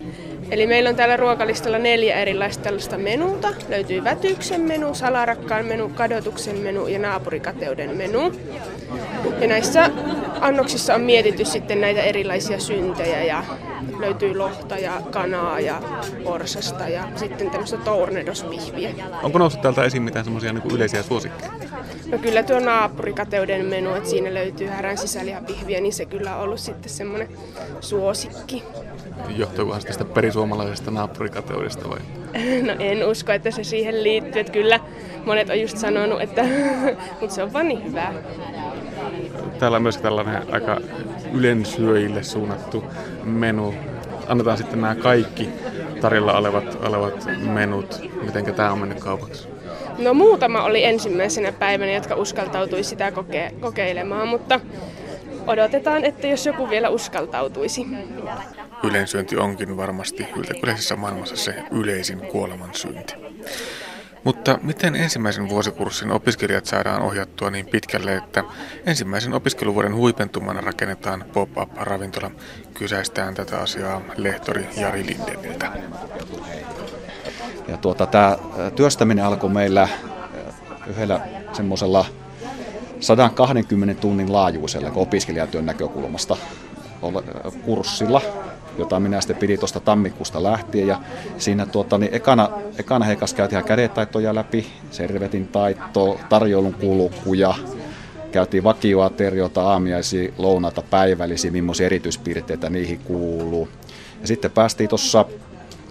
[0.52, 3.48] Eli meillä on täällä ruokalistalla neljä erilaista tällaista menuta.
[3.70, 8.32] Löytyy vätyksen menu, salarakkaan menu, kadotuksen menu ja naapurikateuden menu.
[9.42, 9.90] Ja näissä
[10.42, 13.44] annoksissa on mietitty sitten näitä erilaisia syntejä ja
[14.00, 15.82] löytyy lohta ja kanaa ja
[16.24, 18.90] porsasta ja sitten tämmöistä tornedospihviä.
[19.24, 21.52] Onko noussut täältä esiin mitään semmoisia niin yleisiä suosikkeja?
[22.12, 26.60] No kyllä tuo naapurikateuden menu, että siinä löytyy härän sisälihapihviä, niin se kyllä on ollut
[26.60, 27.28] sitten semmoinen
[27.82, 28.64] suosikki.
[29.38, 32.00] Johtuukohan tästä perisuomalaisesta naapurikateudesta vai?
[32.68, 34.80] No en usko, että se siihen liittyy, että kyllä
[35.26, 36.46] monet on just sanonut, että
[37.22, 38.14] mutta se on vaan niin hyvää.
[39.60, 40.82] Täällä on myös tällainen aika
[41.34, 42.84] ylensyöjille suunnattu
[43.24, 43.74] menu.
[44.28, 45.50] Annetaan sitten nämä kaikki
[46.02, 48.02] tarjolla olevat, olevat menut.
[48.26, 49.55] Miten tämä on mennyt kaupaksi?
[49.98, 54.60] No muutama oli ensimmäisenä päivänä, jotka uskaltautui sitä koke- kokeilemaan, mutta
[55.48, 57.88] odotetaan, että jos joku vielä uskaltautuisi.
[58.84, 63.14] Yleensyönti onkin varmasti yltäkyläisessä maailmassa se yleisin kuoleman synti.
[64.24, 68.44] Mutta miten ensimmäisen vuosikurssin opiskelijat saadaan ohjattua niin pitkälle, että
[68.86, 72.32] ensimmäisen opiskeluvuoden huipentumana rakennetaan pop-up-ravintola?
[72.74, 75.72] Kysäistään tätä asiaa lehtori Jari Lindeniltä.
[77.68, 78.38] Ja tuota, tämä
[78.76, 79.88] työstäminen alkoi meillä
[80.88, 81.20] yhdellä
[81.54, 82.06] semmoisella
[83.00, 86.38] 120 tunnin laajuisella opiskelijatyön näkökulmasta
[87.66, 88.22] kurssilla,
[88.78, 90.88] jota minä sitten pidin tuosta tammikuusta lähtien.
[90.88, 91.00] Ja
[91.38, 92.50] siinä tuota, niin ekana,
[92.80, 97.54] ekana heikas käytiin kädetaitoja läpi, servetin taitto, tarjoulun kulkuja,
[98.32, 103.68] käytiin vakioateriota, aamiaisia, lounaita, päivällisiä, millaisia erityispiirteitä niihin kuuluu.
[104.22, 105.26] Ja sitten päästiin tuossa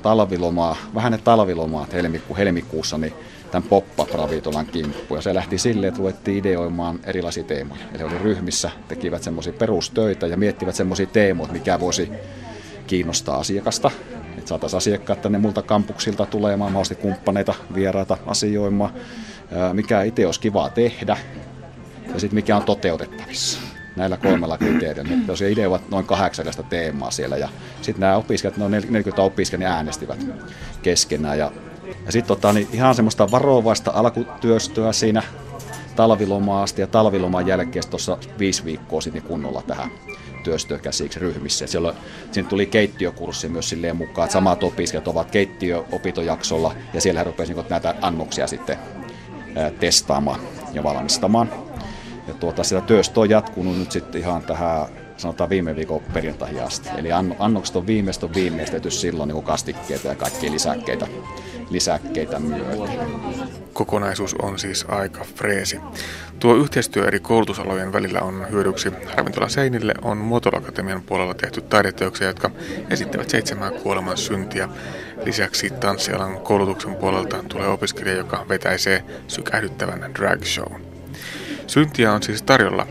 [0.05, 3.13] talvilomaa, vähän ne talvilomaat helmiku, helmikuussa, niin
[3.51, 5.15] tämän pop-up-ravitolan kimppu.
[5.15, 7.81] Ja se lähti silleen, että ruvettiin ideoimaan erilaisia teemoja.
[7.95, 12.11] Eli oli ryhmissä, tekivät semmoisia perustöitä ja miettivät semmoisia teemoja, mikä voisi
[12.87, 13.91] kiinnostaa asiakasta.
[14.39, 18.93] Että saataisiin asiakkaat tänne multa kampuksilta tulemaan, mahdollisesti kumppaneita, vieraita asioimaan.
[19.73, 21.17] Mikä itse olisi kivaa tehdä
[22.15, 23.61] ja sitten mikä on toteutettavissa
[23.97, 25.17] näillä kolmella kriteerillä.
[25.17, 27.49] Ne tosiaan ideoivat noin 80 teemaa siellä ja
[27.83, 30.27] sitten nämä opiskelijat, noin 40 opiskelijat äänestivät
[30.83, 31.53] keskenään ja
[32.07, 35.23] ja sitten tota, niin ihan semmoista varovaista alkutyöstöä siinä
[35.97, 39.91] talvilomaa asti ja talviloman jälkeen tuossa viisi viikkoa sitten kunnolla tähän
[40.45, 41.67] työstökäsiksi ryhmissä.
[41.67, 41.95] Siellä,
[42.33, 47.65] siinä tuli keittiökurssi myös silleen mukaan, että samat opiskelijat ovat keittiöopintojaksolla ja siellä he rupesivat
[47.65, 48.79] niin näitä annoksia sitten
[49.81, 50.41] testaamaan
[50.73, 51.49] ja valmistamaan.
[52.29, 56.89] Ja tuota, sitä työstä on jatkunut nyt sitten ihan tähän sanotaan viime viikon perjantaihin asti.
[56.99, 57.09] Eli
[57.39, 61.07] annokset on viimeistä on viimeistetty silloin niin kastikkeita ja kaikkia lisäkkeitä,
[61.71, 62.99] lisäkkeitä myöten.
[63.73, 65.81] Kokonaisuus on siis aika freesi.
[66.39, 68.93] Tuo yhteistyö eri koulutusalojen välillä on hyödyksi.
[69.17, 72.51] Ravintola Seinille on Muotoilakatemian puolella tehty taideteoksia, jotka
[72.91, 74.69] esittävät seitsemää kuoleman syntiä.
[75.25, 80.84] Lisäksi tanssialan koulutuksen puolelta tulee opiskelija, joka vetäisee sykähdyttävän drag show.
[81.75, 82.87] Syntiä on siis tarjolla.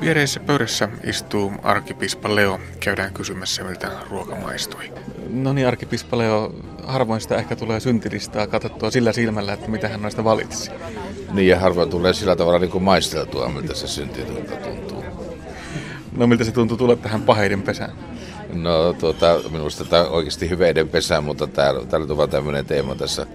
[0.00, 2.60] Viereisessä pöydässä istuu arkipispa Leo.
[2.80, 4.92] Käydään kysymässä, miltä ruoka maistui.
[5.30, 10.02] No niin, arkipispa Leo, harvoin sitä ehkä tulee syntilistaa katsottua sillä silmällä, että mitä hän
[10.02, 10.70] noista valitsi.
[11.32, 15.04] Niin, ja harvoin tulee sillä tavalla niin kuin maisteltua, miltä se synti tuntuu.
[16.16, 17.92] No miltä se tuntuu tulla tähän paheiden pesään?
[18.52, 23.26] No tuota, minusta tämä on oikeasti hyveiden pesä, mutta täällä, täällä on tämmöinen teema tässä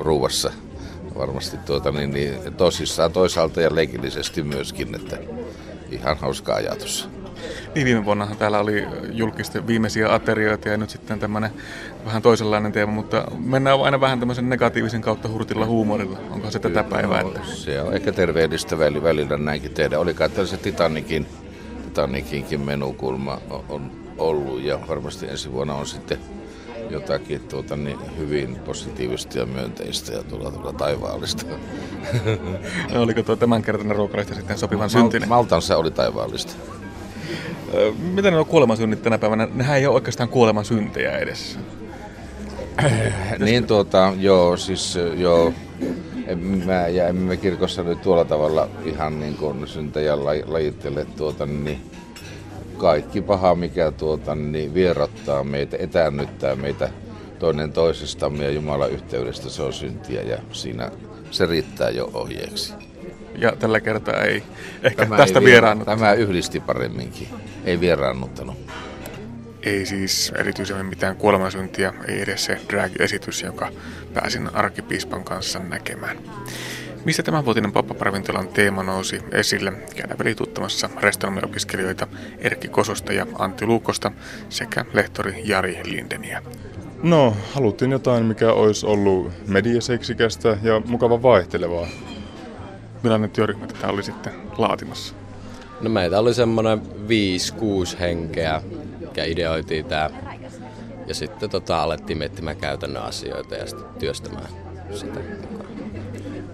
[0.00, 0.52] ruuvassa
[1.18, 5.18] varmasti tuota, niin, niin, tosissaan toisaalta ja leikillisesti myöskin, että
[5.90, 7.08] ihan hauska ajatus.
[7.74, 11.50] Niin viime vuonnahan täällä oli julkisten viimeisiä aterioita ja nyt sitten tämmöinen
[12.04, 16.18] vähän toisenlainen teema, mutta mennään aina vähän tämmöisen negatiivisen kautta hurtilla huumorilla.
[16.30, 17.22] Onko se tätä päivää?
[17.22, 19.98] No, se on ehkä terveellistä välillä näinkin tehdä.
[19.98, 21.26] Oli kai se Titanikin,
[21.84, 26.18] Titanikinkin menukulma on ollut ja varmasti ensi vuonna on sitten
[26.90, 31.44] jotakin tuota, niin hyvin positiivista ja myönteistä ja tulla, tulla taivaallista.
[32.94, 35.28] No, oliko tuo tämänkertainen ruokalista sitten sopivan syntinen?
[35.28, 36.52] Maltansa oli taivaallista.
[37.98, 39.48] Miten ne on kuolemansynnit tänä päivänä?
[39.54, 41.58] Nehän ei ole oikeastaan kuolemansyntejä edessä.
[43.44, 45.52] niin tuota, joo, siis joo,
[46.26, 51.46] en mä ja emme me kirkossa nyt tuolla tavalla ihan niin kuin syntejä lajittele tuota,
[51.46, 51.80] niin
[52.78, 56.88] kaikki paha, mikä tuota, niin vierottaa meitä, etäännyttää meitä
[57.38, 60.90] toinen toisestamme ja Jumalan yhteydestä, se on syntiä ja siinä
[61.30, 62.74] se riittää jo ohjeeksi.
[63.36, 64.42] Ja tällä kertaa ei
[64.82, 65.86] ehkä tämä tästä vieraannut.
[65.86, 67.28] Tämä yhdisti paremminkin,
[67.64, 68.56] ei vieraannuttanut.
[69.62, 73.68] Ei siis erityisemmin mitään kuolemansyntiä, ei edes se drag-esitys, jonka
[74.14, 76.16] pääsin arkipiispan kanssa näkemään.
[77.04, 79.72] Mistä tämänvuotinen Pappa-ravintolan teema nousi esille?
[79.96, 80.90] Käydään välituttamassa
[81.44, 82.06] opiskelijoita
[82.38, 84.12] Erkki Kososta ja Antti Luukosta
[84.48, 86.42] sekä lehtori Jari Lindeniä.
[87.02, 91.86] No, haluttiin jotain, mikä olisi ollut mediaseksikästä ja mukava vaihtelevaa.
[93.02, 95.14] Millainen työryhmä tätä oli sitten laatimassa?
[95.80, 96.80] No meitä oli semmoinen
[97.94, 98.62] 5-6 henkeä,
[99.00, 100.10] mikä ideoitiin tämä.
[101.06, 104.48] Ja sitten tota, alettiin miettimään käytännön asioita ja sitten työstämään
[104.94, 105.20] sitä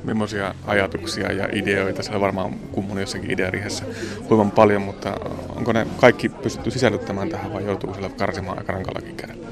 [0.04, 2.02] millaisia ajatuksia ja ideoita.
[2.02, 3.84] Siellä varmaan kummun jossakin idearihessä
[4.30, 5.14] huiman paljon, mutta
[5.56, 9.48] onko ne kaikki pystytty sisällyttämään tähän vai joutuu siellä karsimaan aika rankallakin kädellä?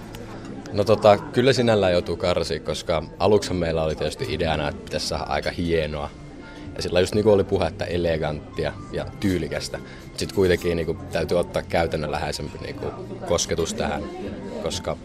[0.73, 5.25] No tota, kyllä sinällään joutuu karsi, koska aluksi meillä oli tietysti ideana, että pitäisi saada
[5.25, 6.11] aika hienoa.
[6.77, 9.79] Ja sillä just niin kuin oli puhetta eleganttia ja tyylikästä.
[10.17, 12.93] Sitten kuitenkin niin kuin, täytyy ottaa käytännönläheisempi niin kuin,
[13.29, 14.03] kosketus tähän,
[14.63, 14.97] koska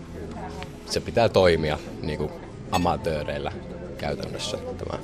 [0.85, 2.31] se pitää toimia niin kuin,
[2.71, 3.51] amatööreillä
[3.97, 4.99] käytännössä tämä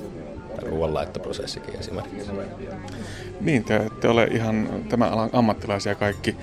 [0.63, 2.31] ruoanlaittoprosessikin esimerkiksi.
[3.41, 6.35] Niin, te ette ole ihan tämän alan ammattilaisia kaikki.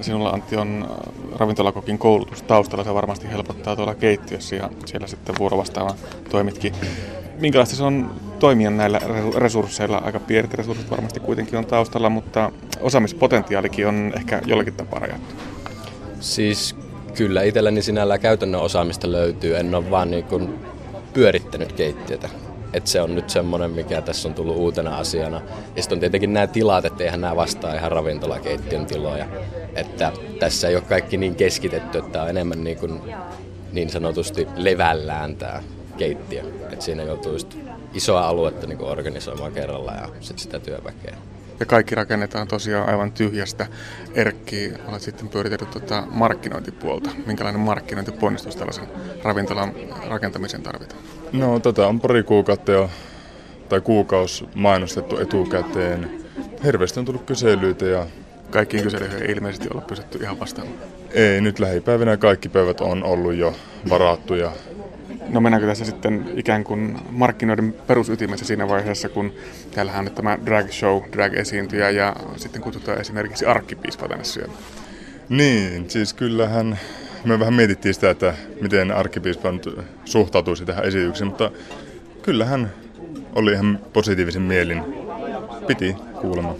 [0.00, 0.96] Sinulla Antti on
[1.36, 5.94] ravintolakokin koulutus taustalla, se varmasti helpottaa tuolla keittiössä ja siellä sitten vuorovastaava
[6.30, 6.72] toimitkin.
[7.40, 9.00] minkälaista se on toimia näillä
[9.36, 9.98] resursseilla?
[9.98, 15.34] Aika pienet resurssit varmasti kuitenkin on taustalla, mutta osaamispotentiaalikin on ehkä jollakin tapaa rajattu.
[16.20, 16.76] Siis
[17.14, 19.56] kyllä itselläni sinällä käytännön osaamista löytyy.
[19.56, 20.54] En ole vaan niin kuin
[21.12, 22.28] pyörittänyt keittiötä.
[22.72, 25.40] Et se on nyt semmoinen, mikä tässä on tullut uutena asiana.
[25.76, 29.26] Ja sitten on tietenkin nämä tilat, että eihän nämä vastaa ihan ravintolakeittiön tiloja.
[29.74, 33.00] Että tässä ei ole kaikki niin keskitetty, että on enemmän niin, kuin,
[33.72, 35.62] niin sanotusti levällään tämä
[35.96, 36.42] keittiö.
[36.72, 37.56] Että siinä joutuu just
[37.94, 41.16] isoa aluetta niin kuin organisoimaan kerralla ja sitten sitä työväkeä.
[41.60, 43.66] Ja kaikki rakennetaan tosiaan aivan tyhjästä.
[44.14, 47.10] Erkki, olet sitten pyöritellyt tuota markkinointipuolta.
[47.26, 48.88] Minkälainen markkinointiponnistus tällaisen
[49.22, 49.72] ravintolan
[50.08, 51.02] rakentamiseen tarvitaan?
[51.32, 52.90] No tätä on pari kuukautta jo,
[53.68, 56.10] tai kuukaus mainostettu etukäteen.
[56.64, 58.06] Hirveästi on tullut kyselyitä ja...
[58.50, 60.68] Kaikkiin kyselyihin ei ilmeisesti olla pysytty ihan vastaan.
[61.10, 63.54] Ei, nyt lähipäivinä kaikki päivät on ollut jo
[63.88, 64.52] varattuja
[65.28, 69.32] No mennäänkö tässä sitten ikään kuin markkinoiden perusytimessä siinä vaiheessa, kun
[69.74, 74.58] täällähän on nyt tämä drag show, drag-esiintyjä ja sitten kutsutaan esimerkiksi arkkipiispa tänne syömään.
[75.28, 76.78] Niin, siis kyllähän
[77.24, 79.48] me vähän mietittiin sitä, että miten arkkipiispa
[80.04, 81.50] suhtautuisi tähän esitykseen, mutta
[82.22, 82.72] kyllähän
[83.34, 84.82] oli ihan positiivisen mielin.
[85.66, 86.54] Piti kuulemma.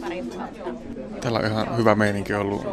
[1.21, 2.67] Täällä on ihan hyvä meininki ollut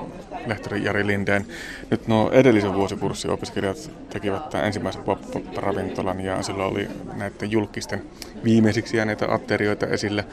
[0.48, 1.46] lehtori Jari Lindeen.
[1.92, 8.02] Nyt nuo edellisen vuosikurssin opiskelijat tekivät tämän ensimmäisen pop-ravintolan ja silloin oli näiden julkisten
[8.44, 10.26] viimeisiksi jääneitä atterioita esille.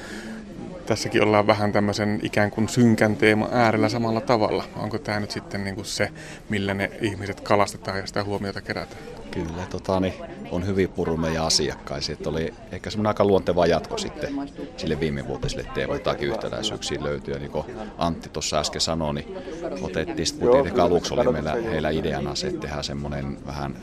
[0.92, 4.64] Tässäkin ollaan vähän tämmöisen ikään kuin synkän teema äärellä samalla tavalla.
[4.76, 6.10] Onko tämä nyt sitten niin kuin se,
[6.48, 9.02] millä ne ihmiset kalastetaan ja sitä huomiota kerätään?
[9.30, 10.14] Kyllä, tota, niin
[10.50, 12.16] on hyvin puru meidän asiakkaisiin.
[12.16, 14.34] Että oli ehkä semmoinen aika luonteva jatko sitten
[14.76, 16.00] sille viimevuotiselle teemalle.
[16.00, 17.34] Jotakin yhtäläisyyksiä löytyy.
[17.34, 17.64] Ja niin kuin
[17.98, 19.36] Antti tuossa äsken sanoi, niin
[19.82, 23.76] otettiin sitten, mutta aluksi oli meillä heillä ideana se, että tehdään semmoinen vähän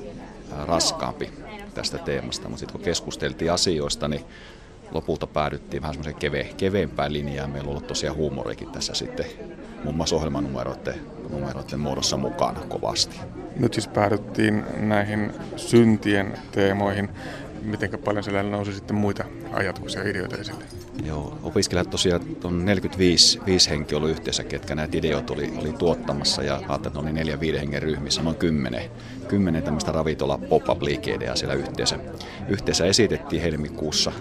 [0.68, 1.32] raskaampi
[1.74, 2.50] tästä teemasta.
[2.50, 4.26] Mutta sitten kun keskusteltiin asioista, niin
[4.92, 7.50] lopulta päädyttiin vähän semmoiseen keve, keveempään linjaan.
[7.50, 9.26] Meillä on ollut tosiaan huumorikin tässä sitten
[9.84, 10.96] muun muassa ohjelmanumeroiden
[11.30, 13.20] numeroiden muodossa mukana kovasti.
[13.56, 17.10] Nyt siis päädyttiin näihin syntien teemoihin.
[17.62, 19.24] Miten paljon siellä nousi sitten muita
[19.54, 20.64] ajatuksia ja ideoita esille?
[21.06, 26.44] Joo, opiskelijat tosiaan on 45 5 henki ollut yhteensä, ketkä näitä ideoita oli, oli tuottamassa
[26.44, 28.84] ja ajattelin, että oli neljä viiden hengen ryhmissä, noin kymmenen,
[29.28, 30.80] kymmenen tämmöistä ravintola pop-up
[31.36, 32.00] siellä yhteensä,
[32.50, 34.12] yhteensä esitettiin helmikuussa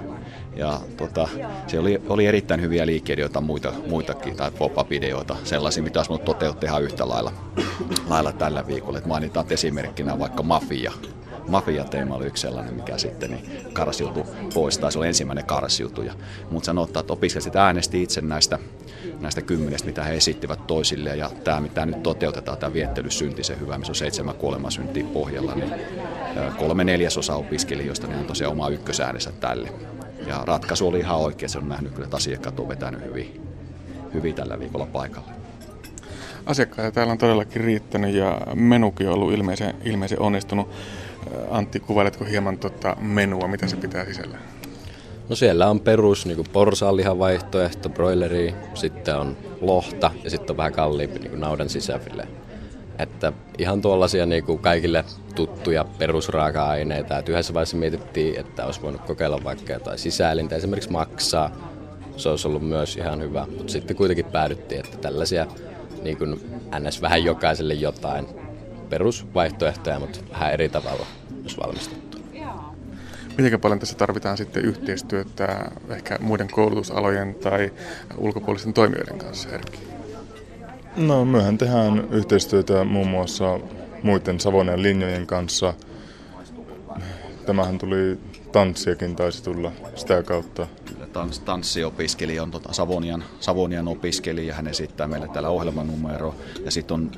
[0.58, 1.28] ja tota,
[1.66, 6.82] se oli, oli erittäin hyviä liikeideoita, muita, muitakin, tai pop-up-ideoita, sellaisia, mitä olisi toteuttaa ihan
[6.82, 7.32] yhtä lailla,
[8.08, 8.98] lailla tällä viikolla.
[8.98, 10.92] Et mainitaan esimerkkinä vaikka Mafia.
[11.48, 16.14] Mafia-teema oli yksi sellainen, mikä sitten niin karsiutui pois, tai se oli ensimmäinen karsiutuja.
[16.50, 18.58] Mutta sanottaa, että opiskelijat äänesti itse näistä,
[19.20, 23.78] näistä kymmenestä, mitä he esittivät toisille, ja tämä, mitä nyt toteutetaan, tämä viettely se hyvä,
[23.78, 25.72] missä on seitsemän kuolemasyntiä pohjalla, niin
[26.58, 29.72] kolme neljäsosa opiskelijoista niin on tosiaan oma ykkösäänensä tälle.
[30.28, 33.40] Ja ratkaisu oli ihan oikea, se on nähnyt kyllä, että asiakkaat on vetänyt hyvin,
[34.14, 35.32] hyvin tällä viikolla paikalle.
[36.46, 40.68] Asiakkaita täällä on todellakin riittänyt ja menukin on ollut ilmeisen, ilmeisen onnistunut.
[41.50, 44.38] Antti, kuvailetko hieman tuota menua, mitä se pitää sisällä?
[45.28, 50.72] No siellä on perus niin porsaanlihan vaihtoehto, broileri, sitten on lohta ja sitten on vähän
[50.72, 52.28] kalliimpi niin naudan sisäfille.
[52.98, 57.18] Että ihan tuollaisia niin kuin kaikille tuttuja perusraaka-aineita.
[57.18, 61.50] Et yhdessä vaiheessa mietittiin, että olisi voinut kokeilla vaikka jotain sisäelintä, esimerkiksi maksaa.
[62.16, 65.46] Se olisi ollut myös ihan hyvä, mutta sitten kuitenkin päädyttiin, että tällaisia
[66.02, 66.40] niin kuin
[66.80, 67.02] ns.
[67.02, 68.26] vähän jokaiselle jotain
[68.88, 71.06] perusvaihtoehtoja, mutta vähän eri tavalla
[71.42, 72.08] myös valmistettu.
[73.38, 77.72] Miten paljon tässä tarvitaan sitten yhteistyötä ehkä muiden koulutusalojen tai
[78.16, 79.87] ulkopuolisten toimijoiden kanssa, Erkki?
[80.98, 83.60] No, myöhän tehdään yhteistyötä muun muassa
[84.02, 85.74] muiden Savonian linjojen kanssa.
[87.46, 88.18] Tämähän tuli
[88.52, 90.66] tanssiakin taisi tulla sitä kautta.
[90.84, 96.34] Kyllä, tans, tanssiopiskelija on tota Savonian, Savonian opiskelija, hän esittää meille täällä ohjelmanumero.
[96.64, 97.10] Ja sitten on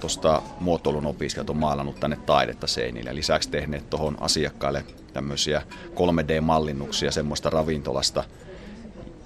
[0.00, 3.14] tuosta muotoilun opiskelijat on maalannut tänne taidetta seinille.
[3.14, 5.62] Lisäksi tehneet tuohon asiakkaille tämmöisiä
[5.94, 8.24] 3D-mallinnuksia semmoista ravintolasta,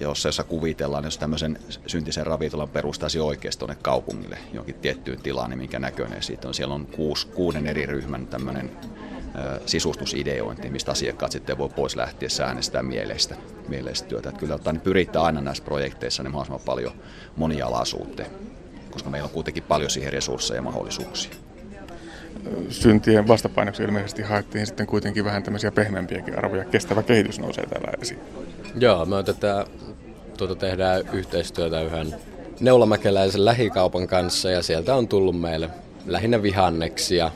[0.01, 5.59] jossa, jossa kuvitellaan, jos tämmöisen syntisen ravintolan perustaisi oikeasti tuonne kaupungille jonkin tiettyyn tilaan, niin
[5.59, 6.55] minkä näköinen siitä on.
[6.55, 8.71] Siellä on kuusi, kuuden eri ryhmän tämmöinen
[9.67, 13.37] sisustusideointi, mistä asiakkaat sitten voi pois lähteä äänestää mieleistä,
[13.69, 14.29] mieleistä työtä.
[14.29, 16.93] Että kyllä niin pyritään aina näissä projekteissa niin mahdollisimman paljon
[17.37, 18.23] monialaisuutta,
[18.91, 21.33] koska meillä on kuitenkin paljon siihen resursseja ja mahdollisuuksia.
[22.69, 26.65] Syntien vastapainoksi ilmeisesti haettiin sitten kuitenkin vähän tämmöisiä pehmeämpiäkin arvoja.
[26.65, 28.21] Kestävä kehitys nousee täällä esiin.
[28.75, 29.67] Joo, me tätä
[30.47, 32.15] tuota, tehdään yhteistyötä yhden
[32.61, 35.71] neulamäkeläisen lähikaupan kanssa ja sieltä on tullut meille
[36.07, 37.31] lähinnä vihanneksia,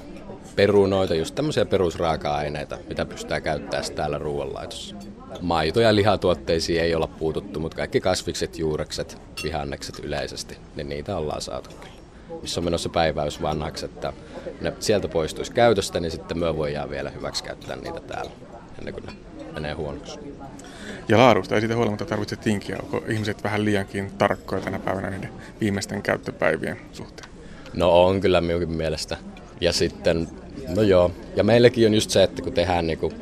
[0.57, 4.97] perunoita, just tämmöisiä perusraaka-aineita, mitä pystytään käyttämään täällä ruoanlaitossa.
[5.41, 11.43] maito- ja lihatuotteisiin ei olla puututtu, mutta kaikki kasvikset, juurekset, vihannekset yleisesti, niin niitä ollaan
[11.43, 11.95] saatu kyllä.
[12.43, 14.13] Missä on menossa päiväys vanhaksi, että
[14.61, 18.31] ne sieltä poistuisi käytöstä, niin sitten me voidaan vielä hyväksi käyttää niitä täällä
[18.79, 19.13] ennen kuin ne
[19.53, 20.34] menee huonoksi.
[21.09, 22.79] Ja laadusta ei siitä huolimatta tarvitse tinkiä.
[22.83, 25.31] Onko ihmiset vähän liiankin tarkkoja tänä päivänä niiden
[25.61, 27.31] viimeisten käyttöpäivien suhteen?
[27.75, 29.17] No on kyllä minunkin mielestä.
[29.61, 30.29] Ja sitten,
[30.69, 33.13] no joo, ja meilläkin on just se, että kun tehdään niinku,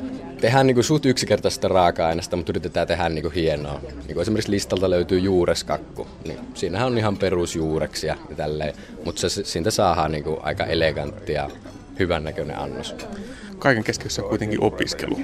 [0.41, 3.81] tehdään niinku suht yksinkertaista raaka-aineesta, mutta yritetään tehdä niinku hienoa.
[4.07, 8.73] Niinku esimerkiksi listalta löytyy juureskakku, niin siinähän on ihan perusjuureksia ja tälleen,
[9.05, 11.49] mutta se, siitä saadaan niinku aika eleganttia,
[11.99, 12.95] hyvännäköinen annos.
[13.59, 15.19] Kaiken keskiössä on kuitenkin opiskelu.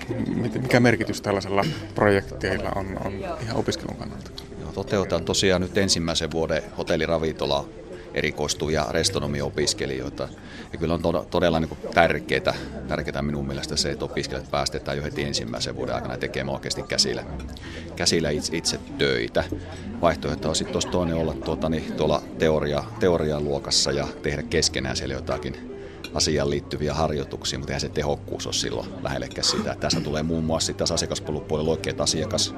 [0.61, 1.65] Mikä merkitys tällaisella
[1.95, 4.31] projekteilla on, on ihan opiskelun kannalta?
[4.61, 7.69] Joo, toteutetaan tosiaan nyt ensimmäisen vuoden hotelliravintola
[8.13, 10.27] erikoistuvia restonomiopiskelijoita.
[10.73, 12.53] Ja kyllä on todella niin tärkeää,
[12.87, 17.23] tärkeää minun mielestä se, että opiskelijat päästetään jo heti ensimmäisen vuoden aikana tekemään oikeasti käsillä,
[17.95, 19.43] käsillä itse, itse töitä.
[20.01, 25.15] Vaihtoehto on sitten toinen olla tuota, niin, tuolla teoria, teorian luokassa ja tehdä keskenään siellä
[25.15, 25.78] jotakin
[26.13, 29.75] asiaan liittyviä harjoituksia, mutta eihän se tehokkuus ole silloin lähellekään sitä.
[29.79, 32.55] Tässä tulee muun muassa sitten asiakaspalvelupuolella oikeat asiakas,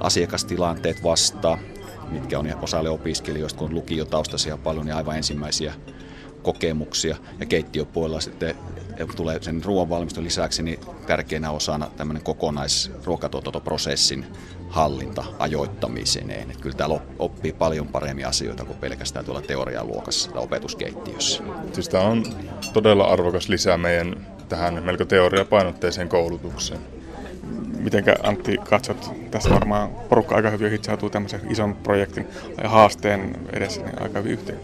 [0.00, 1.58] asiakastilanteet vastaan,
[2.10, 5.74] mitkä on osalle opiskelijoista, kun on lukiotaustaisia paljon, niin aivan ensimmäisiä
[6.42, 7.16] kokemuksia.
[7.40, 8.54] Ja keittiöpuolella sitten
[9.16, 14.26] tulee sen ruoanvalmiston lisäksi niin tärkeänä osana tämmöinen kokonaisruokatuotantoprosessin
[14.68, 16.50] hallinta ajoittamiseneen.
[16.50, 21.42] Että kyllä täällä oppii paljon paremmin asioita kuin pelkästään tuolla teorialuokassa tai opetuskeittiössä.
[21.72, 22.24] Siis tämä on
[22.72, 26.80] todella arvokas lisää meidän tähän melko teoriapainotteiseen koulutukseen.
[27.78, 32.26] Mitenkä Antti katsot, tässä varmaan porukka aika hyvin hitsautuu tämmöisen ison projektin
[32.62, 34.60] ja haasteen edessä niin aika hyvin yhteen.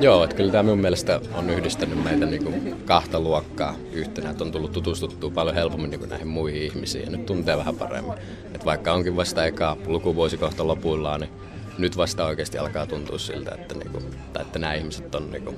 [0.00, 4.44] Joo, että kyllä tämä minun mielestä on yhdistänyt meitä niin kuin kahta luokkaa yhtenä, että
[4.44, 8.14] on tullut tutustuttua paljon helpommin niin kuin näihin muihin ihmisiin ja nyt tuntee vähän paremmin.
[8.62, 11.32] Että vaikka onkin vasta eka lukuvuosi kohta lopuillaan, niin
[11.78, 15.44] nyt vasta oikeasti alkaa tuntua siltä, että, niin kuin, tai että nämä ihmiset on niin
[15.44, 15.56] kuin,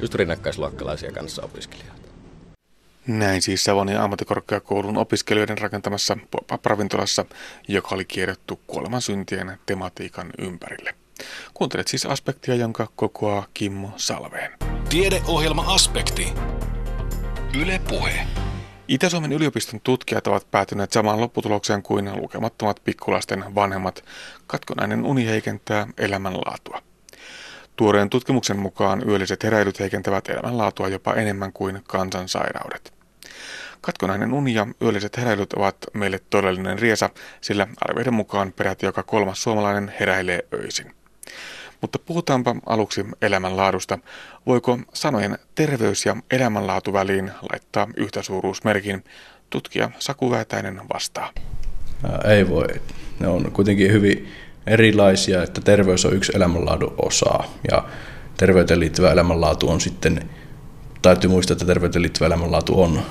[0.00, 2.02] just rinnakkaisluokkalaisia kanssa opiskelijoita.
[3.06, 6.16] Näin siis Savonin ammattikorkeakoulun opiskelijoiden rakentamassa
[6.64, 7.24] ravintolassa,
[7.68, 10.94] joka oli kierretty kuolemansyntien tematiikan ympärille.
[11.54, 14.52] Kuuntelet siis aspektia, jonka kokoaa Kimmo Salveen.
[14.88, 16.32] Tiedeohjelma Aspekti.
[17.60, 18.26] Yle Puhe.
[18.88, 24.04] Itä-Suomen yliopiston tutkijat ovat päätyneet samaan lopputulokseen kuin lukemattomat pikkulasten vanhemmat.
[24.46, 26.82] Katkonainen uni heikentää elämänlaatua.
[27.76, 32.94] Tuoreen tutkimuksen mukaan yölliset heräilyt heikentävät elämänlaatua jopa enemmän kuin kansansairaudet.
[33.80, 37.10] Katkonainen uni ja yölliset heräilyt ovat meille todellinen riesa,
[37.40, 40.94] sillä arvioiden mukaan peräti joka kolmas suomalainen heräilee öisin.
[41.80, 43.98] Mutta puhutaanpa aluksi elämänlaadusta.
[44.46, 49.04] Voiko sanojen terveys ja elämänlaatu väliin laittaa yhtäsuuruusmerkin?
[49.50, 51.30] Tutkija Saku Väätäinen vastaa.
[52.24, 52.66] Ei voi.
[53.20, 54.28] Ne on kuitenkin hyvin
[54.66, 57.84] erilaisia, että terveys on yksi elämänlaadun osa ja
[58.36, 60.30] terveyteen liittyvä elämänlaatu on sitten,
[61.02, 63.02] täytyy muistaa, että terveyteen liittyvä elämänlaatu on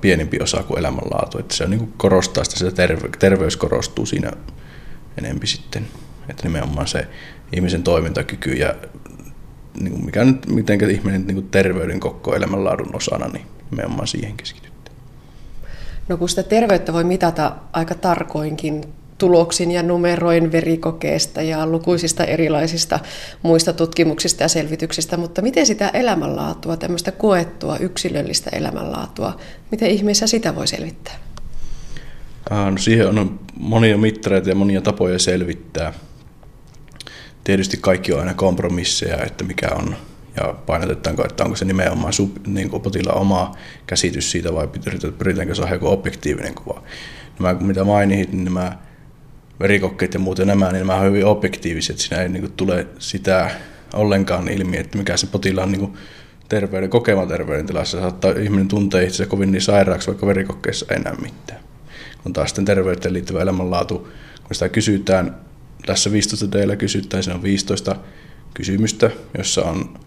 [0.00, 1.38] pienempi osa kuin elämänlaatu.
[1.38, 4.30] Että se on niin korostaa sitä, että terveys korostuu siinä
[5.18, 5.86] enempi sitten.
[6.28, 7.08] Että nimenomaan se
[7.52, 8.74] ihmisen toimintakyky ja
[9.80, 14.36] niin kuin mikä nyt, miten ihminen niin kuin terveyden koko elämänlaadun osana, niin nimenomaan siihen
[14.36, 14.74] keskitytään.
[16.08, 18.84] No kun sitä terveyttä voi mitata aika tarkoinkin
[19.18, 23.00] tuloksin ja numeroin verikokeesta ja lukuisista erilaisista
[23.42, 29.36] muista tutkimuksista ja selvityksistä, mutta miten sitä elämänlaatua, tämmöistä koettua yksilöllistä elämänlaatua,
[29.70, 31.14] miten ihmeessä sitä voi selvittää?
[32.50, 35.92] No siihen on monia mittareita ja monia tapoja selvittää
[37.44, 39.96] tietysti kaikki on aina kompromisseja, että mikä on
[40.36, 43.54] ja painotetaanko, että onko se nimenomaan sub, niin kuin potilaan oma
[43.86, 44.68] käsitys siitä vai
[45.18, 46.82] pyritäänkö saada joku objektiivinen kuva.
[47.40, 48.78] Nämä, mitä mainit, niin nämä
[49.60, 51.98] verikokkeet ja muuten nämä, niin nämä on hyvin objektiiviset.
[51.98, 53.50] Siinä ei niin kuin, tule sitä
[53.92, 55.94] ollenkaan ilmi, että mikä se potilaan niin kuin,
[56.48, 58.00] terveyden, kokema terveydentilassa.
[58.00, 61.60] Saattaa ihminen tuntee itse kovin niin sairaaksi, vaikka verikokkeessa ei näe mitään.
[62.22, 63.98] Kun taas sitten terveyteen liittyvä elämänlaatu,
[64.42, 65.36] kun sitä kysytään
[65.86, 67.96] tässä 15 teillä kysyttäisiin on 15
[68.54, 69.98] kysymystä, jossa on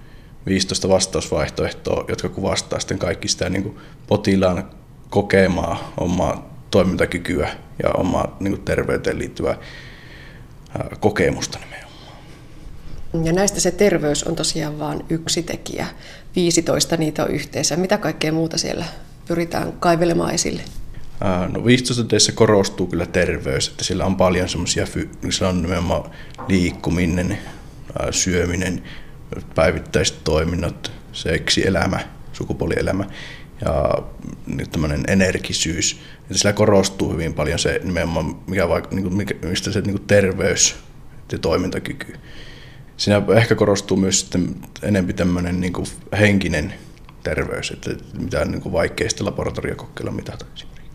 [0.46, 4.70] 15 vastausvaihtoehtoa, jotka kuvastaa sitten kaikki sitä niin kuin potilaan
[5.10, 7.50] kokemaa omaa toimintakykyä
[7.84, 9.58] ja omaa niin kuin terveyteen liittyvää
[11.00, 11.88] kokemusta nimenomaan.
[13.24, 15.88] Ja näistä se terveys on tosiaan vain yksi tekijä.
[16.36, 17.76] 15 niitä on yhteensä.
[17.76, 18.86] Mitä kaikkea muuta siellä
[19.28, 20.62] pyritään kaivelemaan esille?
[21.54, 24.86] No 15 teissä korostuu kyllä terveys, että sillä on paljon semmoisia,
[25.30, 26.12] sillä on nimenomaan
[26.48, 27.38] liikkuminen,
[28.12, 28.84] syöminen,
[29.56, 32.00] päivittäiset toiminnot, seksi, elämä,
[32.34, 33.06] sukupuolielämä
[33.66, 34.04] ja
[34.72, 36.00] tämmöinen energisyys.
[36.22, 40.76] Että sillä korostuu hyvin paljon se nimenomaan, mikä niin kuin, mistä se niin terveys
[41.32, 42.14] ja toimintakyky.
[42.98, 45.74] Siinä ehkä korostuu myös sitten enemmän tämmöinen niin
[46.20, 46.74] henkinen
[47.24, 47.90] terveys, että
[48.20, 50.87] mitä niin vaikeista laboratoriokokeilla mitata esimerkiksi.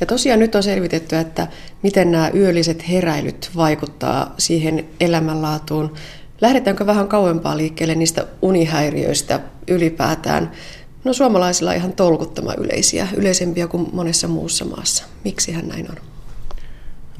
[0.00, 1.46] Ja tosiaan nyt on selvitetty, että
[1.82, 5.94] miten nämä yölliset heräilyt vaikuttaa siihen elämänlaatuun.
[6.40, 10.50] Lähdetäänkö vähän kauempaa liikkeelle niistä unihäiriöistä ylipäätään?
[11.04, 15.04] No suomalaisilla ihan tolkuttoman yleisiä, yleisempiä kuin monessa muussa maassa.
[15.24, 15.96] Miksihän näin on?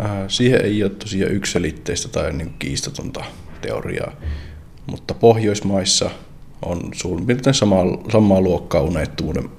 [0.01, 3.25] Äh, siihen ei ole tosiaan yksilitteistä tai niin kiistatonta
[3.61, 4.13] teoriaa,
[4.87, 6.11] mutta Pohjoismaissa
[6.63, 9.51] on suurin piirtein samaa, samaa luokkaa unettomuuden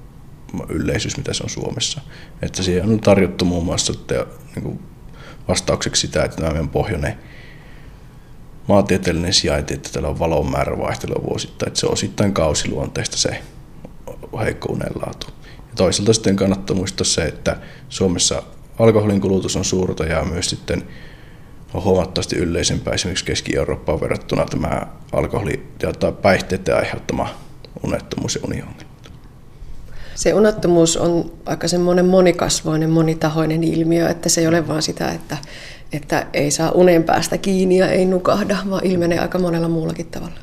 [0.68, 2.00] yleisyys, mitä se on Suomessa.
[2.42, 4.80] Että siihen on tarjottu muun muassa te, niin kuin
[5.48, 7.18] vastaukseksi sitä, että tämä meidän pohjoinen
[8.68, 13.42] maantieteellinen sijainti, että täällä on valon määrä vaihtelua vuosittain, että se on osittain kausiluonteista se
[14.40, 15.26] heikko unenlaatu.
[15.56, 17.56] Ja toisaalta sitten kannattaa muistaa se, että
[17.88, 18.42] Suomessa
[18.78, 20.82] alkoholin kulutus on suurta ja myös sitten
[21.74, 27.34] on huomattavasti yleisempää esimerkiksi Keski-Eurooppaan verrattuna tämä alkoholi- ja päihteiden aiheuttama
[27.82, 28.89] unettomuus ja uniongelma.
[30.20, 35.36] Se unettomuus on aika semmoinen monikasvoinen, monitahoinen ilmiö, että se ei ole vain sitä, että,
[35.92, 40.34] että ei saa unen päästä kiinni ja ei nukahda, vaan ilmenee aika monella muullakin tavalla.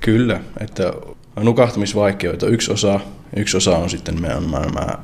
[0.00, 0.92] Kyllä, että
[1.40, 3.00] nukahtamisvaikeutta yksi osa,
[3.36, 4.98] yksi osa on sitten nämä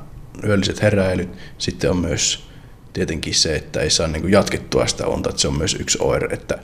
[0.44, 1.28] yölliset heräilyt,
[1.58, 2.44] sitten on myös
[2.92, 6.28] tietenkin se, että ei saa niin jatkettua sitä unta, että se on myös yksi oire,
[6.30, 6.58] että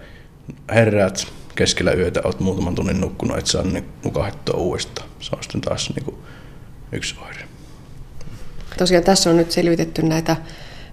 [0.75, 3.65] heräät keskellä yötä, olet muutaman tunnin nukkunut, et saa
[4.05, 5.09] nukahdettua uudestaan.
[5.21, 6.17] Se on sitten taas niin
[6.93, 7.45] yksi oire.
[8.79, 10.37] Tosiaan tässä on nyt selvitetty näitä,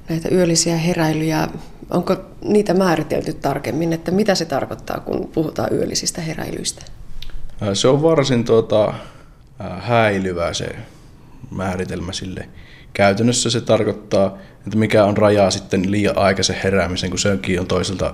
[0.10, 1.48] näitä yöllisiä heräilyjä.
[1.90, 6.86] Onko niitä määritelty tarkemmin, että mitä se tarkoittaa, kun puhutaan yöllisistä heräilyistä?
[7.74, 8.94] Se on varsin tuota,
[9.80, 10.76] häilyvä se
[11.52, 12.50] määritelmä sille.
[12.94, 14.38] Käytännössä se tarkoittaa,
[14.68, 18.14] että mikä on raja sitten liian aikaisen heräämisen, kun sekin on toiselta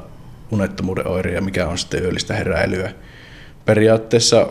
[0.52, 2.92] unettomuuden oire ja mikä on sitten yöllistä heräilyä.
[3.66, 4.50] Periaatteessa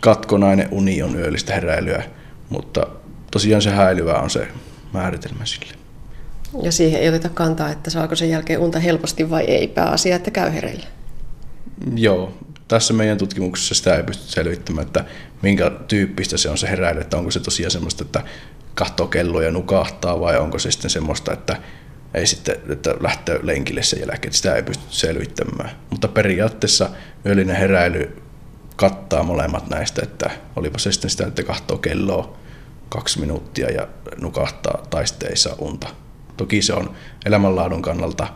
[0.00, 2.02] katkonainen uni on yöllistä heräilyä,
[2.48, 2.86] mutta
[3.30, 4.48] tosiaan se häilyvä on se
[4.92, 5.74] määritelmä sille.
[6.62, 10.30] Ja siihen ei oteta kantaa, että saako sen jälkeen unta helposti vai ei, pääasia, että
[10.30, 10.86] käy hereillä.
[11.94, 12.34] Joo,
[12.68, 15.04] tässä meidän tutkimuksessa sitä ei pysty selvittämään, että
[15.42, 18.22] minkä tyyppistä se on se heräily, että onko se tosiaan semmoista, että
[18.74, 21.56] katsoo kelloa ja nukahtaa vai onko se sitten semmoista, että
[22.14, 25.70] ei sitten, että lähtee lenkille sen jälkeen, että sitä ei pysty selvittämään.
[25.90, 26.90] Mutta periaatteessa
[27.26, 28.22] yöllinen heräily
[28.80, 32.36] kattaa molemmat näistä, että olipa se sitten sitä, että katsoo kelloa
[32.88, 33.88] kaksi minuuttia ja
[34.20, 35.88] nukahtaa tai sitten ei saa unta.
[36.36, 36.90] Toki se on
[37.26, 38.28] elämänlaadun kannalta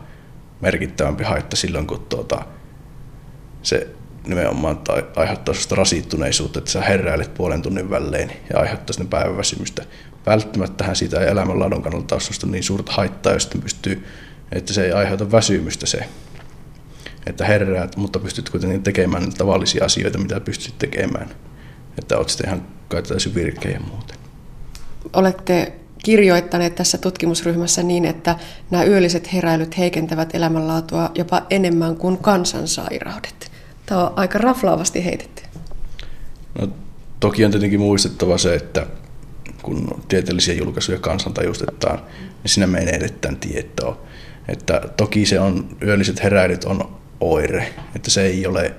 [0.61, 2.45] merkittävämpi haitta silloin, kun tuota,
[3.63, 3.87] se
[4.27, 4.79] nimenomaan
[5.15, 9.85] aiheuttaa sellaista rasittuneisuutta, että sä heräilet puolen tunnin välein ja aiheuttaa sinne päiväväsymystä.
[10.25, 14.07] Välttämättähän siitä ei elämänlaadun kannalta ole niin suurta haittaa, jos pystyy,
[14.51, 16.05] että se ei aiheuta väsymystä se
[17.25, 21.29] että herräät, mutta pystyt kuitenkin tekemään tavallisia asioita, mitä pystyt tekemään.
[21.99, 24.17] Että olet sitten ihan kai täysin virkeä ja muuten.
[25.13, 25.73] Olette
[26.03, 28.35] kirjoittaneet tässä tutkimusryhmässä niin, että
[28.71, 33.51] nämä yölliset heräilyt heikentävät elämänlaatua jopa enemmän kuin kansansairaudet.
[33.85, 35.43] Tämä on aika raflaavasti heitetty.
[36.59, 36.67] No,
[37.19, 38.87] toki on tietenkin muistettava se, että
[39.61, 44.01] kun tieteellisiä julkaisuja kansantajustetaan, niin siinä menetetään tietoa.
[44.47, 48.75] Että toki se on, yölliset heräilyt on oire, että se ei ole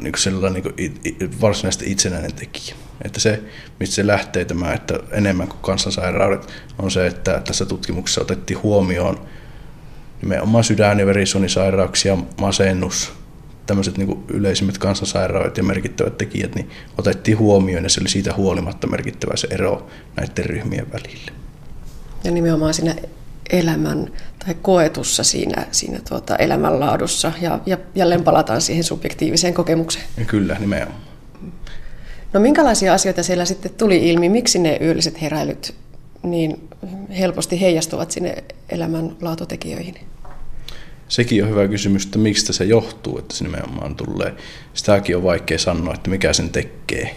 [0.00, 2.76] niin sellainen niin varsinaisesti itsenäinen tekijä.
[3.04, 3.42] Että se,
[3.80, 9.26] mistä se lähtee tämä, että enemmän kuin kansansairaudet, on se, että tässä tutkimuksessa otettiin huomioon
[10.22, 13.12] nimenomaan sydän- ja verisuonisairauksia, masennus,
[13.66, 18.86] tämmöiset niin yleisimmät kansansairaudet ja merkittävät tekijät, niin otettiin huomioon ja se oli siitä huolimatta
[18.86, 19.86] merkittävä se ero
[20.16, 21.32] näiden ryhmien välillä.
[22.24, 22.94] Ja nimenomaan siinä
[23.50, 24.12] elämän
[24.46, 30.04] tai koetussa siinä, siinä tuota elämänlaadussa ja, ja jälleen palataan siihen subjektiiviseen kokemukseen.
[30.26, 31.00] Kyllä, nimenomaan.
[32.32, 34.28] No minkälaisia asioita siellä sitten tuli ilmi?
[34.28, 35.74] Miksi ne yölliset heräilyt
[36.22, 36.68] niin
[37.18, 39.94] helposti heijastuvat sinne elämänlaatutekijöihin?
[41.08, 44.34] Sekin on hyvä kysymys, että mistä se johtuu, että se nimenomaan tulee.
[44.74, 47.16] Sitäkin on vaikea sanoa, että mikä sen tekee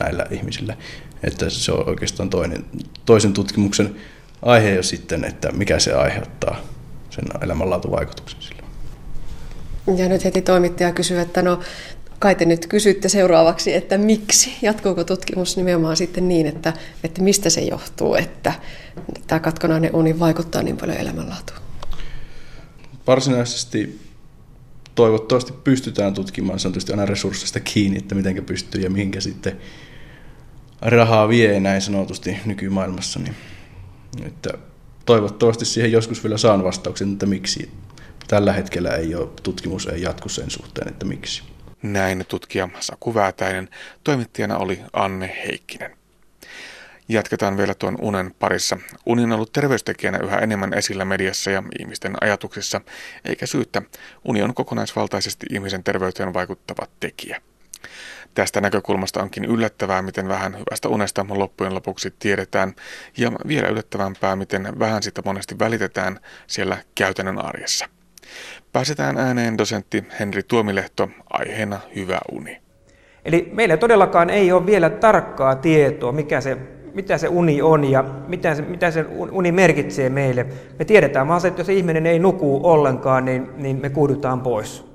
[0.00, 0.76] näillä ihmisillä.
[1.22, 2.64] Että se on oikeastaan toinen,
[3.06, 3.96] toisen tutkimuksen
[4.44, 6.56] aihe jo sitten, että mikä se aiheuttaa
[7.10, 8.62] sen elämänlaatuvaikutuksen sille.
[9.96, 11.60] Ja nyt heti toimittaja kysyy, että no
[12.18, 14.52] kai te nyt kysytte seuraavaksi, että miksi?
[14.62, 16.72] Jatkuuko tutkimus nimenomaan sitten niin, että,
[17.04, 18.52] että mistä se johtuu, että
[19.26, 21.58] tämä katkonainen uni vaikuttaa niin paljon elämänlaatuun?
[23.06, 24.00] Varsinaisesti
[24.94, 29.58] toivottavasti pystytään tutkimaan, se on tietysti aina resursseista kiinni, että miten pystyy ja mihinkä sitten
[30.82, 33.34] rahaa vie näin sanotusti nykymaailmassa, niin
[34.22, 34.50] että
[35.06, 37.70] toivottavasti siihen joskus vielä saan vastauksen, että miksi
[38.26, 41.42] tällä hetkellä ei ole, tutkimus ei jatku sen suhteen, että miksi.
[41.82, 43.68] Näin tutkija Saku Väätäinen,
[44.04, 45.96] toimittajana oli Anne Heikkinen.
[47.08, 48.78] Jatketaan vielä tuon unen parissa.
[49.06, 52.80] Uni on ollut terveystekijänä yhä enemmän esillä mediassa ja ihmisten ajatuksissa,
[53.24, 53.82] eikä syyttä.
[54.24, 57.40] Uni on kokonaisvaltaisesti ihmisen terveyteen vaikuttava tekijä.
[58.34, 62.72] Tästä näkökulmasta onkin yllättävää, miten vähän hyvästä unesta loppujen lopuksi tiedetään,
[63.16, 67.88] ja vielä yllättävämpää, miten vähän sitä monesti välitetään siellä käytännön arjessa.
[68.72, 72.60] Pääsetään ääneen dosentti Henri Tuomilehto, aiheena hyvä uni.
[73.24, 76.56] Eli meillä todellakaan ei ole vielä tarkkaa tietoa, mikä se,
[76.94, 80.46] mitä se uni on ja mitä se, mitä se uni merkitsee meille.
[80.78, 84.93] Me tiedetään vaan se, että jos ihminen ei nuku ollenkaan, niin, niin me kuudutaan pois.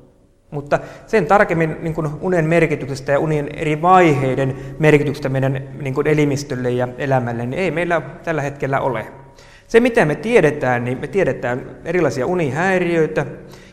[0.52, 6.08] Mutta sen tarkemmin niin kuin unen merkityksestä ja unien eri vaiheiden merkityksestä meidän niin kuin
[6.08, 9.06] elimistölle ja elämälle, niin ei meillä tällä hetkellä ole.
[9.68, 13.26] Se, mitä me tiedetään, niin me tiedetään erilaisia unihäiriöitä,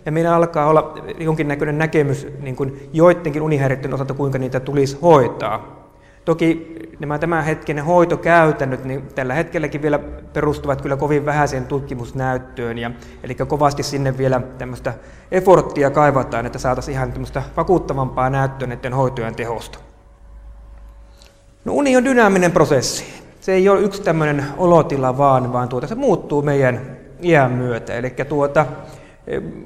[0.06, 5.85] ja meillä alkaa olla jonkinnäköinen näkemys niin kuin joidenkin unihäiriöiden osalta, kuinka niitä tulisi hoitaa.
[6.26, 9.98] Toki nämä tämän hetken hoitokäytännöt niin tällä hetkelläkin vielä
[10.32, 12.90] perustuvat kyllä kovin vähäiseen tutkimusnäyttöön, ja,
[13.22, 14.94] eli kovasti sinne vielä tämmöistä
[15.30, 19.78] eforttia kaivataan, että saataisiin ihan tämmöistä vakuuttavampaa näyttöä näiden hoitojen tehosta.
[21.64, 23.04] No, uni on dynaaminen prosessi.
[23.40, 26.80] Se ei ole yksi tämmöinen olotila vaan, vaan tuota, se muuttuu meidän
[27.22, 27.94] iän myötä.
[27.94, 28.66] Eli tuota,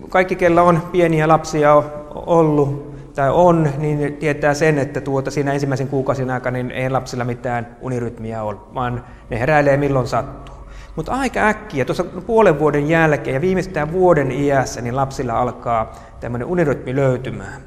[0.09, 1.83] kaikki, kellä on pieniä lapsia
[2.15, 2.90] ollut
[3.21, 7.77] tai on, niin tietää sen, että tuota, siinä ensimmäisen kuukausien aikana niin ei lapsilla mitään
[7.81, 10.55] unirytmiä ole, vaan ne heräilee milloin sattuu.
[10.97, 16.49] Mutta aika äkkiä, tuossa puolen vuoden jälkeen ja viimeistään vuoden iässä, niin lapsilla alkaa tämmöinen
[16.49, 17.63] unirytmi löytymään.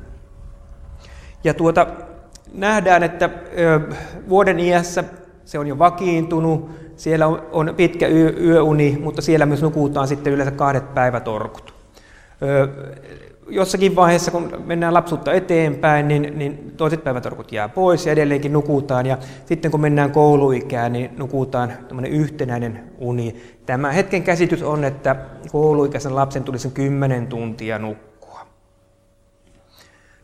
[1.43, 1.87] Ja tuota,
[2.53, 3.79] nähdään, että ö,
[4.29, 5.03] vuoden iässä
[5.45, 10.33] se on jo vakiintunut, siellä on, on pitkä yö, yöuni, mutta siellä myös nukutaan sitten
[10.33, 11.73] yleensä kahdet päivätorkut
[13.47, 19.05] jossakin vaiheessa, kun mennään lapsuutta eteenpäin, niin, niin toiset päivätorkut jää pois ja edelleenkin nukutaan.
[19.05, 21.73] Ja sitten kun mennään kouluikään, niin nukutaan
[22.09, 23.35] yhtenäinen uni.
[23.65, 25.15] Tämä hetken käsitys on, että
[25.51, 28.47] kouluikäisen lapsen tulisi 10 tuntia nukkua.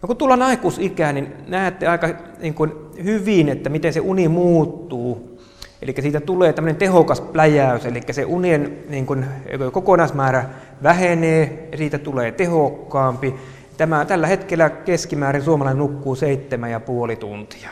[0.02, 2.08] No kun tullaan aikuisikään, niin näette aika
[2.40, 2.72] niin kuin
[3.04, 5.40] hyvin, että miten se uni muuttuu
[5.82, 9.26] Eli siitä tulee tämmöinen tehokas pläjäys, eli se unien niin kuin,
[9.72, 10.46] kokonaismäärä
[10.84, 13.36] vähenee siitä tulee tehokkaampi.
[13.78, 17.70] Tämä, tällä hetkellä keskimäärin suomalainen nukkuu seitsemän ja puoli tuntia.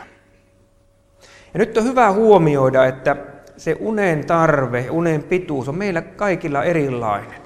[1.54, 3.16] Ja nyt on hyvä huomioida, että
[3.56, 7.40] se unen tarve, unen pituus on meillä kaikilla erilainen.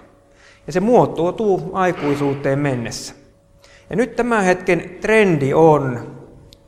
[0.66, 3.14] Ja se muotoutuu aikuisuuteen mennessä.
[3.90, 6.12] Ja nyt tämän hetken trendi on,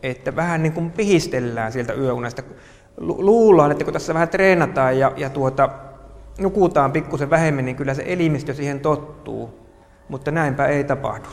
[0.02, 2.42] että vähän niin kuin pihistellään sieltä yöunesta
[2.96, 5.68] luullaan, että kun tässä vähän treenataan ja, ja tuota,
[6.38, 9.50] nukutaan pikkusen vähemmän, niin kyllä se elimistö siihen tottuu,
[10.08, 11.28] mutta näinpä ei tapahdu.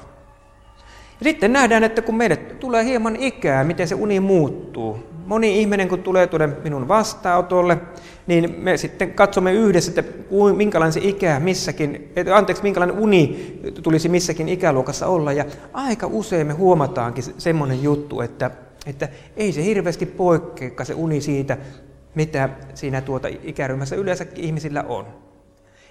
[1.20, 5.00] Ja sitten nähdään, että kun meille tulee hieman ikää, miten se uni muuttuu.
[5.26, 7.78] Moni ihminen, kun tulee tuonne minun vastaanotolle,
[8.28, 10.14] niin me sitten katsomme yhdessä, että
[10.56, 15.32] minkälainen se ikä missäkin, anteeksi, minkälainen uni tulisi missäkin ikäluokassa olla.
[15.32, 18.52] Ja aika usein me huomataankin semmoinen juttu, että
[18.86, 21.58] että ei se hirveästi poikkea se uni siitä,
[22.16, 25.06] mitä siinä tuota ikäryhmässä yleensä ihmisillä on.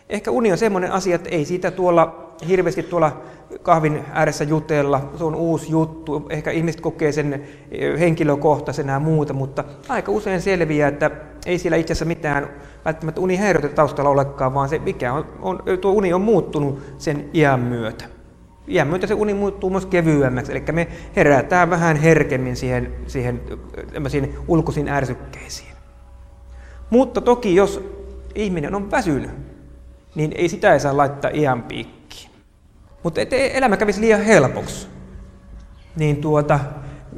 [0.08, 3.22] Ehkä uni on semmoinen asia, että ei siitä tuolla hirveästi tuolla
[3.62, 7.32] kahvin ääressä jutella, se on uusi juttu, ehkä ihmiset kokee sen
[7.70, 11.10] eh, henkilökohtaisena ja muuta, mutta aika usein selviää, että
[11.46, 12.48] ei siellä itse asiassa mitään
[12.84, 17.60] välttämättä unihäiriötä taustalla olekaan, vaan se mikä on, on, tuo uni on muuttunut sen iän
[17.60, 18.04] myötä
[18.68, 23.40] iän myötä se uni muuttuu myös kevyemmäksi, eli me herätään vähän herkemmin siihen, siihen
[24.48, 25.69] ulkoisiin ärsykkeisiin.
[26.90, 27.84] Mutta toki jos
[28.34, 29.30] ihminen on väsynyt,
[30.14, 32.30] niin ei sitä ei saa laittaa iän piikkiin.
[33.02, 34.88] Mutta ettei elämä kävisi liian helpoksi,
[35.96, 36.60] niin tuota,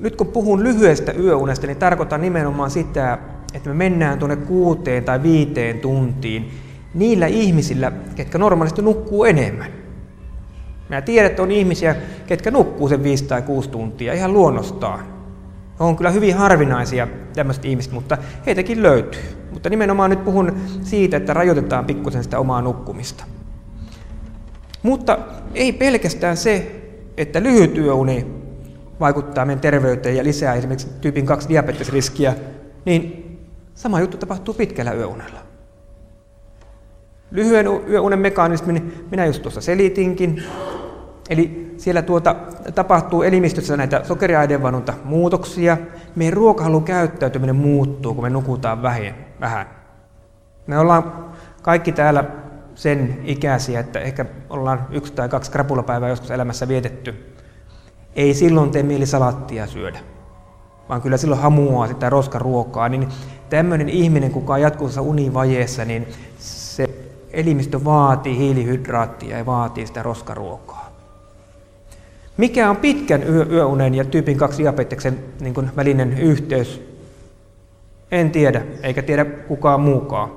[0.01, 3.19] nyt kun puhun lyhyestä yöunesta, niin tarkoitan nimenomaan sitä,
[3.55, 6.51] että me mennään tuonne kuuteen tai viiteen tuntiin
[6.95, 9.73] niillä ihmisillä, ketkä normaalisti nukkuu enemmän.
[10.89, 11.97] Mä tiedän, että on ihmisiä,
[12.27, 15.12] ketkä nukkuu sen 5 tai 6 tuntia ihan luonnostaan.
[15.83, 19.23] On kyllä hyvin harvinaisia tämmöiset ihmiset, mutta heitäkin löytyy.
[19.53, 23.25] Mutta nimenomaan nyt puhun siitä, että rajoitetaan pikkusen sitä omaa nukkumista.
[24.83, 25.19] Mutta
[25.55, 26.83] ei pelkästään se,
[27.17, 28.27] että lyhyt yöuni
[29.01, 32.35] vaikuttaa meidän terveyteen ja lisää esimerkiksi tyypin 2 diabetesriskiä,
[32.85, 33.39] niin
[33.75, 35.41] sama juttu tapahtuu pitkällä yöunella.
[37.31, 40.43] Lyhyen yöunen mekanismin minä just tuossa selitinkin.
[41.31, 42.37] Eli siellä tuota,
[42.75, 45.77] tapahtuu elimistössä näitä sokeriainevanunta muutoksia.
[46.17, 48.83] Meidän ruokahalun käyttäytyminen muuttuu, kun me nukutaan
[49.41, 49.67] vähän.
[50.67, 51.13] Me ollaan
[51.63, 52.25] kaikki täällä
[52.75, 57.35] sen ikäisiä, että ehkä ollaan yksi tai kaksi krapulapäivää joskus elämässä vietetty.
[58.17, 59.99] Ei silloin tee mieli salattia syödä,
[60.89, 62.89] vaan kyllä silloin hamuaa sitä roskaruokaa.
[62.89, 63.09] Niin
[63.51, 66.09] tämmöinen ihminen, kuka on jatkuvassa univajeessa, niin
[66.39, 66.89] se
[67.31, 70.82] elimistö vaatii hiilihydraattia ja vaatii sitä roskaruokaa.
[72.43, 76.83] Mikä on pitkän yö, yöunen ja tyypin 2 diabeteksen niin kuin välinen yhteys?
[78.11, 80.31] En tiedä, eikä tiedä kukaan muukaan.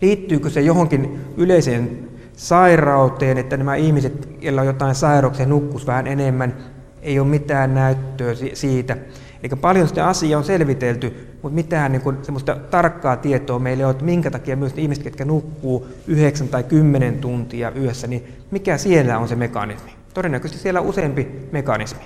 [0.00, 6.56] Liittyykö se johonkin yleiseen sairauteen, että nämä ihmiset, joilla on jotain sairauksia, nukkus vähän enemmän,
[7.02, 8.96] ei ole mitään näyttöä siitä.
[9.42, 13.84] Eli paljon sitä asiaa on selvitelty, mutta mitään niin kuin, semmoista tarkkaa tietoa meillä ei
[13.84, 18.78] ole, että minkä takia myös ihmiset, jotka nukkuu 9 tai 10 tuntia yössä, niin mikä
[18.78, 20.03] siellä on se mekanismi?
[20.14, 22.02] Todennäköisesti siellä on useampi mekanismi.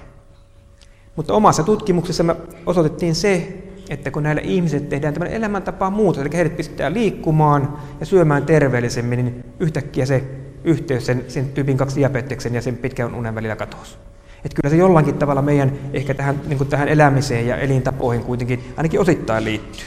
[1.16, 2.36] Mutta omassa tutkimuksessa me
[2.66, 8.06] osoitettiin se, että kun näillä ihmiset tehdään tämmöinen elämäntapa muutos, eli heidät pistetään liikkumaan ja
[8.06, 10.24] syömään terveellisemmin, niin yhtäkkiä se
[10.64, 13.96] yhteys sen, sen tyypin 2 diabeteksen ja sen pitkän unen välillä katosi.
[14.44, 18.72] Että kyllä se jollakin tavalla meidän ehkä tähän, niin kuin tähän elämiseen ja elintapoihin kuitenkin
[18.76, 19.86] ainakin osittain liittyy.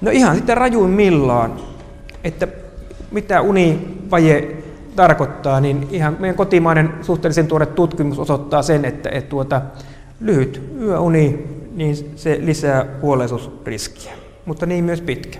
[0.00, 1.60] No ihan sitten rajuimmillaan,
[2.24, 2.48] että
[3.10, 4.63] mitä univaje
[4.96, 9.62] tarkoittaa, niin ihan meidän kotimainen suhteellisen tuore tutkimus osoittaa sen, että, että tuota,
[10.20, 14.12] lyhyt yöuni, niin se lisää kuolleisuusriskiä,
[14.46, 15.38] mutta niin myös pitkä.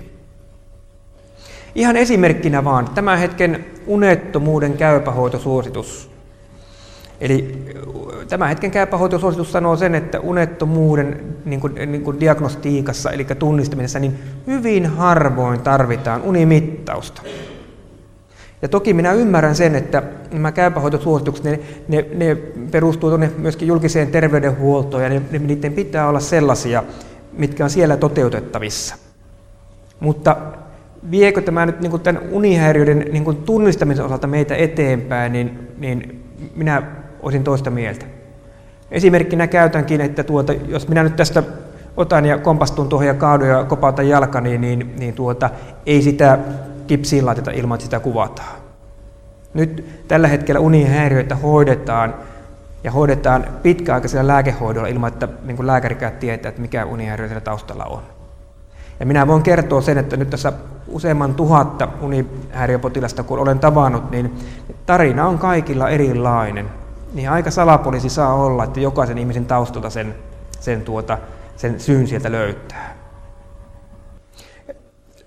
[1.74, 6.14] Ihan esimerkkinä vaan, tämän hetken unettomuuden käypähoitosuositus
[7.20, 7.64] Eli
[8.28, 14.18] tämä hetken käypähoitosuositus sanoo sen, että unettomuuden niin kuin, niin kuin diagnostiikassa, eli tunnistamisessa, niin
[14.46, 17.22] hyvin harvoin tarvitaan unimittausta.
[18.64, 20.02] Ja toki minä ymmärrän sen, että
[20.32, 22.34] nämä käypähoitosuositukset, ne, ne, ne
[22.70, 26.84] perustuu tuonne myöskin julkiseen terveydenhuoltoon, ja ne, ne, niiden pitää olla sellaisia,
[27.32, 28.96] mitkä on siellä toteutettavissa.
[30.00, 30.36] Mutta
[31.10, 36.24] viekö tämä nyt niin kuin tämän unihäiriöiden niin kuin tunnistamisen osalta meitä eteenpäin, niin, niin
[36.56, 36.82] minä
[37.22, 38.06] olisin toista mieltä.
[38.90, 41.42] Esimerkkinä käytänkin, että tuota, jos minä nyt tästä
[41.96, 45.50] otan ja kompastun tuohon ja kaadun ja kopautan jalkani, niin, niin tuota,
[45.86, 46.38] ei sitä
[46.86, 48.56] kipsiin laiteta ilman, että sitä kuvataan.
[49.54, 52.14] Nyt tällä hetkellä unihäiriöitä hoidetaan
[52.84, 58.02] ja hoidetaan pitkäaikaisella lääkehoidolla ilman, että niin lääkärikään tietää, että mikä unihäiriö siellä taustalla on.
[59.00, 60.52] Ja minä voin kertoa sen, että nyt tässä
[60.88, 64.38] useamman tuhatta unihäiriöpotilasta, kun olen tavannut, niin
[64.86, 66.70] tarina on kaikilla erilainen
[67.14, 70.14] niin aika salapoliisi saa olla, että jokaisen ihmisen taustalta sen,
[70.60, 71.18] sen, tuota,
[71.56, 72.93] sen syyn sieltä löytää.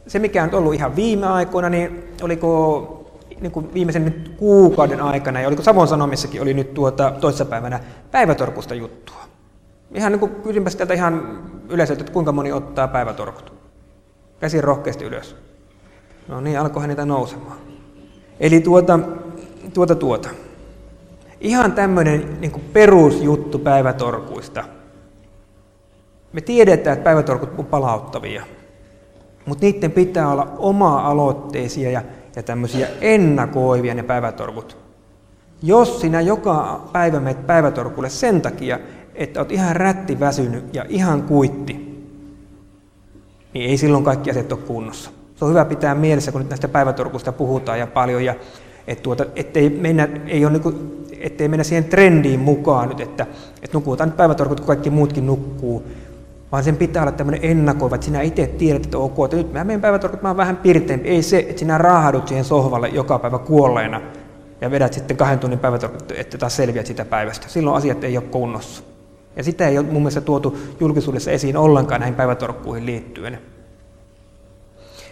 [0.07, 2.93] Se, mikä on ollut ihan viime aikoina, niin oliko
[3.41, 7.79] niin kuin viimeisen nyt kuukauden aikana, ja oliko Savon Sanomissakin oli nyt tuota, toissapäivänä
[8.11, 9.17] päivätorkusta juttua.
[9.93, 13.53] Ihan niin kuin kysynpä sieltä ihan yleisöltä, että kuinka moni ottaa päivätorkut.
[14.39, 15.35] Käsi rohkeasti ylös.
[16.27, 17.57] No niin, alkoihan niitä nousemaan.
[18.39, 18.99] Eli tuota,
[19.73, 20.29] tuota, tuota.
[21.41, 24.63] Ihan tämmöinen niin perusjuttu päivätorkuista.
[26.33, 28.43] Me tiedetään, että päivätorkut on palauttavia,
[29.47, 32.01] mutta niiden pitää olla oma-aloitteisia ja,
[32.35, 34.77] ja tämmöisiä ennakoivia ne päivätorkut.
[35.63, 38.79] Jos sinä joka päivä menet päivätorkulle sen takia,
[39.15, 41.73] että olet ihan rätti väsynyt ja ihan kuitti,
[43.53, 45.11] niin ei silloin kaikki asiat ole kunnossa.
[45.35, 48.35] Se on hyvä pitää mielessä, kun nyt näistä päivätorkusta puhutaan ja paljon, ja
[48.87, 50.73] et tuota, ettei, mennä, ei ole niinku,
[51.19, 53.27] ettei mennä siihen trendiin mukaan nyt, että,
[53.61, 55.83] että nukutaan nyt päivätorkut, kun kaikki muutkin nukkuu,
[56.51, 59.63] vaan sen pitää olla tämmöinen ennakoiva, että sinä itse tiedät, että ok, että nyt mä
[59.63, 61.09] menen päivätorkut, mä oon vähän pirteempi.
[61.09, 64.01] Ei se, että sinä raahadut siihen sohvalle joka päivä kuolleena
[64.61, 67.49] ja vedät sitten kahden tunnin päivätorkut, että taas selviät sitä päivästä.
[67.49, 68.83] Silloin asiat ei ole kunnossa.
[69.35, 73.39] Ja sitä ei ole mun mielestä tuotu julkisuudessa esiin ollenkaan näihin päivätorkkuihin liittyen.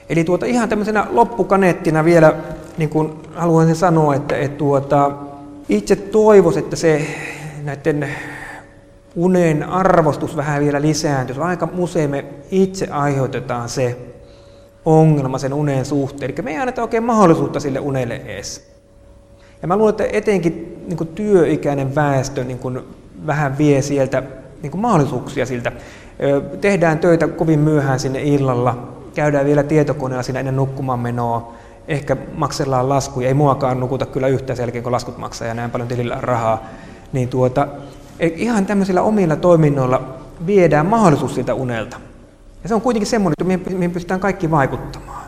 [0.10, 2.34] Eli tuota, ihan tämmöisenä loppukaneettina vielä
[2.78, 5.12] niin kuin haluan sanoa, että, että tuota,
[5.70, 7.08] itse toivoisin, että se
[7.64, 8.10] näiden
[9.16, 11.42] unen arvostus vähän vielä lisääntyisi.
[11.42, 13.98] Aika usein me itse aiheutetaan se
[14.86, 16.32] ongelma sen unen suhteen.
[16.32, 18.76] Eli me ei anneta oikein mahdollisuutta sille unelle edes.
[19.62, 22.80] Ja mä luulen, että etenkin niin kuin työikäinen väestö niin kuin
[23.26, 24.24] vähän vie sieltä
[24.62, 25.72] niin kuin mahdollisuuksia siltä.
[26.62, 31.54] Tehdään töitä kovin myöhään sinne illalla, käydään vielä tietokoneella siinä ennen nukkumaan menoa,
[31.88, 35.88] ehkä maksellaan laskuja, ei muakaan nukuta kyllä yhtään sen kun laskut maksaa ja näin paljon
[35.88, 36.64] tilillä rahaa,
[37.14, 37.68] niin tuota,
[38.20, 41.98] e, ihan tämmöisillä omilla toiminnoilla viedään mahdollisuus siltä unelta.
[42.64, 45.26] Ja se on kuitenkin semmoinen, että mihin pystytään kaikki vaikuttamaan.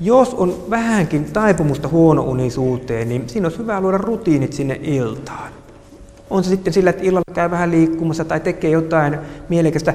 [0.00, 5.52] Jos on vähänkin taipumusta huonounisuuteen, niin siinä olisi hyvä luoda rutiinit sinne iltaan.
[6.30, 9.94] On se sitten sillä, että illalla käy vähän liikkumassa tai tekee jotain mielekästä.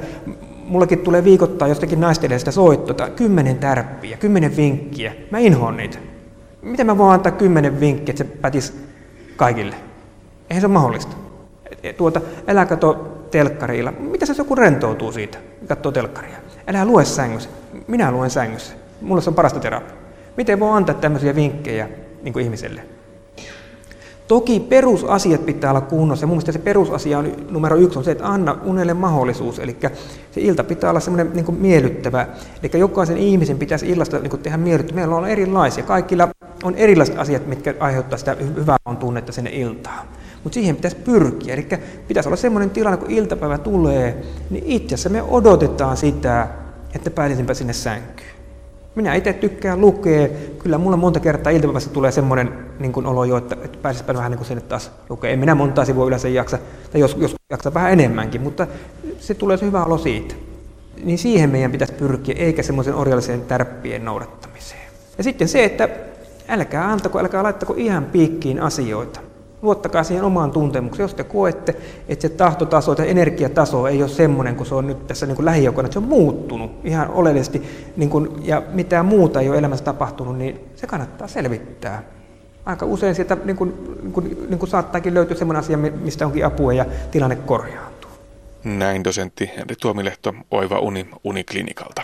[0.66, 5.14] Mullakin tulee viikoittain jostakin naistelijasta soittota, kymmenen tärppiä, kymmenen vinkkiä.
[5.32, 5.98] Mä inhoon niitä.
[6.62, 8.74] Miten mä voin antaa kymmenen vinkkiä, että se pätis
[9.36, 9.76] kaikille?
[10.50, 11.16] Eihän se ole mahdollista.
[11.98, 13.92] Tuota, älä kato telkkarilla.
[13.92, 16.38] Mitä se joku rentoutuu siitä, katsoo telkkaria?
[16.68, 17.50] Älä lue sängyssä.
[17.88, 18.74] Minä luen sängyssä.
[19.02, 19.96] Mulla se on parasta terapia.
[20.38, 21.90] Miten voi antaa tämmöisiä vinkkejä
[22.24, 22.82] niin kuin ihmiselle?
[24.28, 26.24] Toki perusasiat pitää olla kunnossa.
[26.24, 29.60] Ja mun mielestä se perusasia on, numero yksi on se, että anna unelle mahdollisuus.
[29.60, 29.78] Eli
[30.32, 32.28] se ilta pitää olla semmoinen niin miellyttävä.
[32.64, 35.00] Eli jokaisen ihmisen pitäisi illasta niin kuin tehdä miellyttävä.
[35.00, 35.84] Meillä on erilaisia.
[35.84, 36.28] Kaikilla
[36.64, 40.08] on erilaiset asiat, mitkä aiheuttavat sitä hyvää on tunnetta sinne iltaan.
[40.44, 41.54] Mutta siihen pitäisi pyrkiä.
[41.54, 41.68] Eli
[42.08, 46.48] pitäisi olla semmoinen tilanne, kun iltapäivä tulee, niin itse asiassa me odotetaan sitä,
[46.96, 48.30] että pääsisinpä sinne sänkyyn.
[48.96, 50.28] Minä itse tykkään lukea.
[50.60, 54.32] Kyllä mulla monta kertaa iltapäivässä tulee semmoinen niin kuin olo jo, että, että pääsisipä vähän
[54.32, 55.32] niin kuin sinne taas lukea.
[55.32, 56.58] En minä montaa sivua yleensä jaksa,
[56.92, 58.68] tai jos, jos jaksa vähän enemmänkin, mutta
[59.20, 60.36] se tulee se hyvä olo siitä.
[61.04, 64.82] Niin siihen meidän pitäisi pyrkiä, eikä semmoisen orjalliseen tärppien noudattamiseen.
[65.18, 65.90] Ja sitten se, että
[66.48, 69.20] älkää antako, älkää laittako ihan piikkiin asioita.
[69.62, 71.04] Luottakaa siihen omaan tuntemukseen.
[71.04, 71.76] Jos te koette,
[72.08, 75.46] että se tahtotaso tai energiataso ei ole semmoinen kuin se on nyt tässä niin kuin
[75.46, 79.86] lähijoukona, että se on muuttunut ihan oleellisesti niin kuin, ja mitään muuta ei ole elämässä
[79.86, 82.04] tapahtunut, niin se kannattaa selvittää.
[82.66, 86.46] Aika usein sieltä niin kuin, niin kuin, niin kuin saattaakin löytyä semmoinen asia, mistä onkin
[86.46, 88.12] apua ja tilanne korjaantuu.
[88.64, 92.02] Näin dosentti Henri Tuomilehto Oiva Uni Uniklinikalta.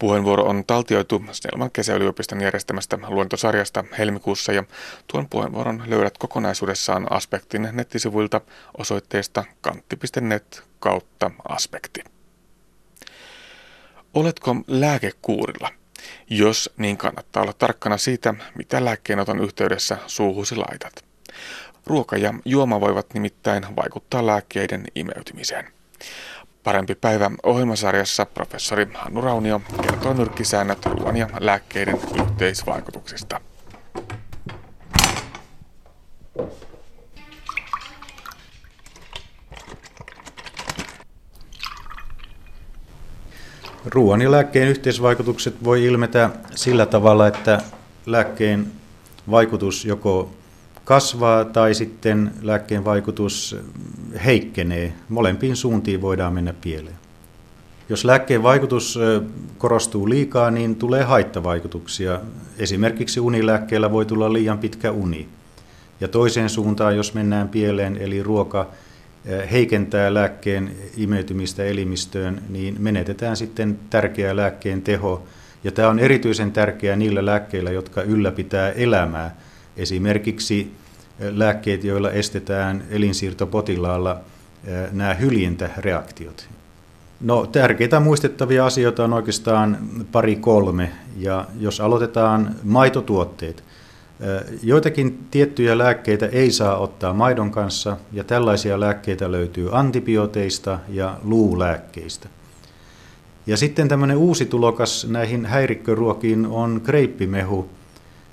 [0.00, 4.64] Puheenvuoro on taltioitu Snellman kesäyliopiston järjestämästä luentosarjasta helmikuussa ja
[5.06, 8.40] tuon puheenvuoron löydät kokonaisuudessaan Aspektin nettisivuilta
[8.78, 12.04] osoitteesta kantti.net kautta aspekti.
[14.14, 15.68] Oletko lääkekuurilla?
[16.30, 21.04] Jos, niin kannattaa olla tarkkana siitä, mitä lääkkeenoton yhteydessä suuhusi laitat.
[21.86, 25.72] Ruoka ja juoma voivat nimittäin vaikuttaa lääkkeiden imeytymiseen.
[26.64, 33.40] Parempi päivä ohjelmasarjassa professori Hannu Raunio kertoo nyrkkisäännöt ruoan ja lääkkeiden yhteisvaikutuksista.
[43.84, 47.60] Ruoan ja lääkkeen yhteisvaikutukset voi ilmetä sillä tavalla, että
[48.06, 48.72] lääkkeen
[49.30, 50.30] vaikutus joko
[50.90, 53.56] kasvaa tai sitten lääkkeen vaikutus
[54.24, 54.92] heikkenee.
[55.08, 56.96] Molempiin suuntiin voidaan mennä pieleen.
[57.88, 58.98] Jos lääkkeen vaikutus
[59.58, 62.20] korostuu liikaa, niin tulee haittavaikutuksia.
[62.58, 65.28] Esimerkiksi unilääkkeellä voi tulla liian pitkä uni.
[66.00, 68.70] Ja toiseen suuntaan, jos mennään pieleen, eli ruoka
[69.52, 75.22] heikentää lääkkeen imeytymistä elimistöön, niin menetetään sitten tärkeä lääkkeen teho.
[75.64, 79.36] Ja tämä on erityisen tärkeää niillä lääkkeillä, jotka ylläpitää elämää.
[79.76, 80.72] Esimerkiksi
[81.20, 84.20] lääkkeet, joilla estetään elinsiirtopotilaalla
[84.92, 86.48] nämä hyljintäreaktiot.
[87.20, 89.78] No, tärkeitä muistettavia asioita on oikeastaan
[90.12, 90.90] pari kolme.
[91.16, 93.64] Ja jos aloitetaan maitotuotteet,
[94.62, 102.28] joitakin tiettyjä lääkkeitä ei saa ottaa maidon kanssa, ja tällaisia lääkkeitä löytyy antibiooteista ja luulääkkeistä.
[103.46, 107.70] Ja sitten tämmöinen uusi tulokas näihin häirikköruokiin on kreippimehu,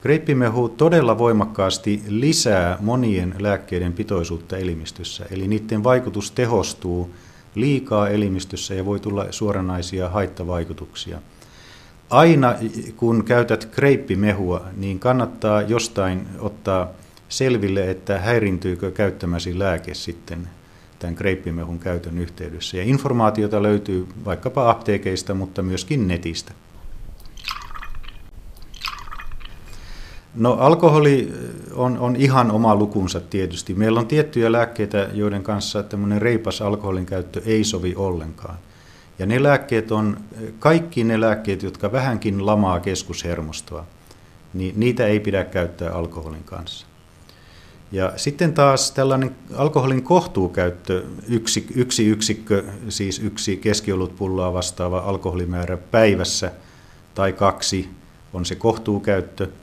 [0.01, 7.11] Kreippimehu todella voimakkaasti lisää monien lääkkeiden pitoisuutta elimistössä, eli niiden vaikutus tehostuu
[7.55, 11.21] liikaa elimistössä ja voi tulla suoranaisia haittavaikutuksia.
[12.09, 12.55] Aina
[12.95, 16.87] kun käytät kreippimehua, niin kannattaa jostain ottaa
[17.29, 20.49] selville, että häirintyykö käyttämäsi lääke sitten
[20.99, 22.77] tämän kreippimehun käytön yhteydessä.
[22.77, 26.53] Ja informaatiota löytyy vaikkapa apteekeista, mutta myöskin netistä.
[30.37, 31.33] No alkoholi
[31.73, 33.73] on, on ihan oma lukunsa tietysti.
[33.73, 38.57] Meillä on tiettyjä lääkkeitä, joiden kanssa tämmöinen reipas alkoholin käyttö ei sovi ollenkaan.
[39.19, 40.17] Ja ne lääkkeet on,
[40.59, 43.85] kaikki ne lääkkeet, jotka vähänkin lamaa keskushermostoa,
[44.53, 46.85] niin niitä ei pidä käyttää alkoholin kanssa.
[47.91, 56.51] Ja sitten taas tällainen alkoholin kohtuukäyttö, yksi, yksi yksikkö, siis yksi keskiolutpulloa vastaava alkoholimäärä päivässä
[57.15, 57.89] tai kaksi
[58.33, 59.47] on se kohtuukäyttö–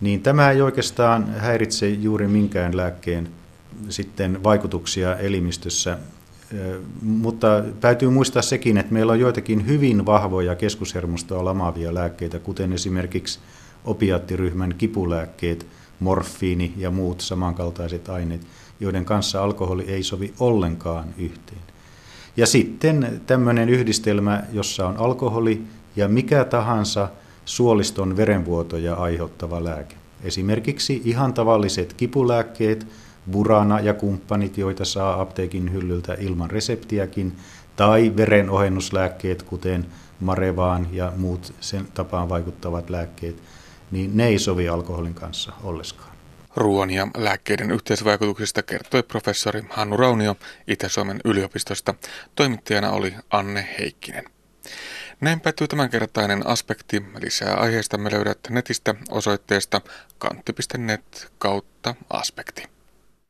[0.00, 3.28] niin tämä ei oikeastaan häiritse juuri minkään lääkkeen
[3.88, 5.98] sitten vaikutuksia elimistössä.
[7.02, 13.38] Mutta täytyy muistaa sekin, että meillä on joitakin hyvin vahvoja keskushermostoa lamaavia lääkkeitä, kuten esimerkiksi
[13.84, 15.66] opiaattiryhmän kipulääkkeet,
[16.00, 18.46] morfiini ja muut samankaltaiset aineet,
[18.80, 21.60] joiden kanssa alkoholi ei sovi ollenkaan yhteen.
[22.36, 25.62] Ja sitten tämmöinen yhdistelmä, jossa on alkoholi
[25.96, 27.08] ja mikä tahansa
[27.50, 29.96] suoliston verenvuotoja aiheuttava lääke.
[30.22, 32.86] Esimerkiksi ihan tavalliset kipulääkkeet,
[33.30, 37.36] burana ja kumppanit, joita saa apteekin hyllyltä ilman reseptiäkin,
[37.76, 39.86] tai verenohennuslääkkeet, kuten
[40.20, 43.42] Marevaan ja muut sen tapaan vaikuttavat lääkkeet,
[43.90, 46.10] niin ne ei sovi alkoholin kanssa olleskaan.
[46.56, 50.36] Ruoan ja lääkkeiden yhteisvaikutuksista kertoi professori Hannu Raunio
[50.66, 51.94] Itä-Suomen yliopistosta.
[52.34, 54.24] Toimittajana oli Anne Heikkinen.
[55.20, 57.02] Näin päättyy tämänkertainen aspekti.
[57.20, 59.80] Lisää aiheesta me löydät netistä osoitteesta
[60.18, 62.79] kantti.net kautta aspekti.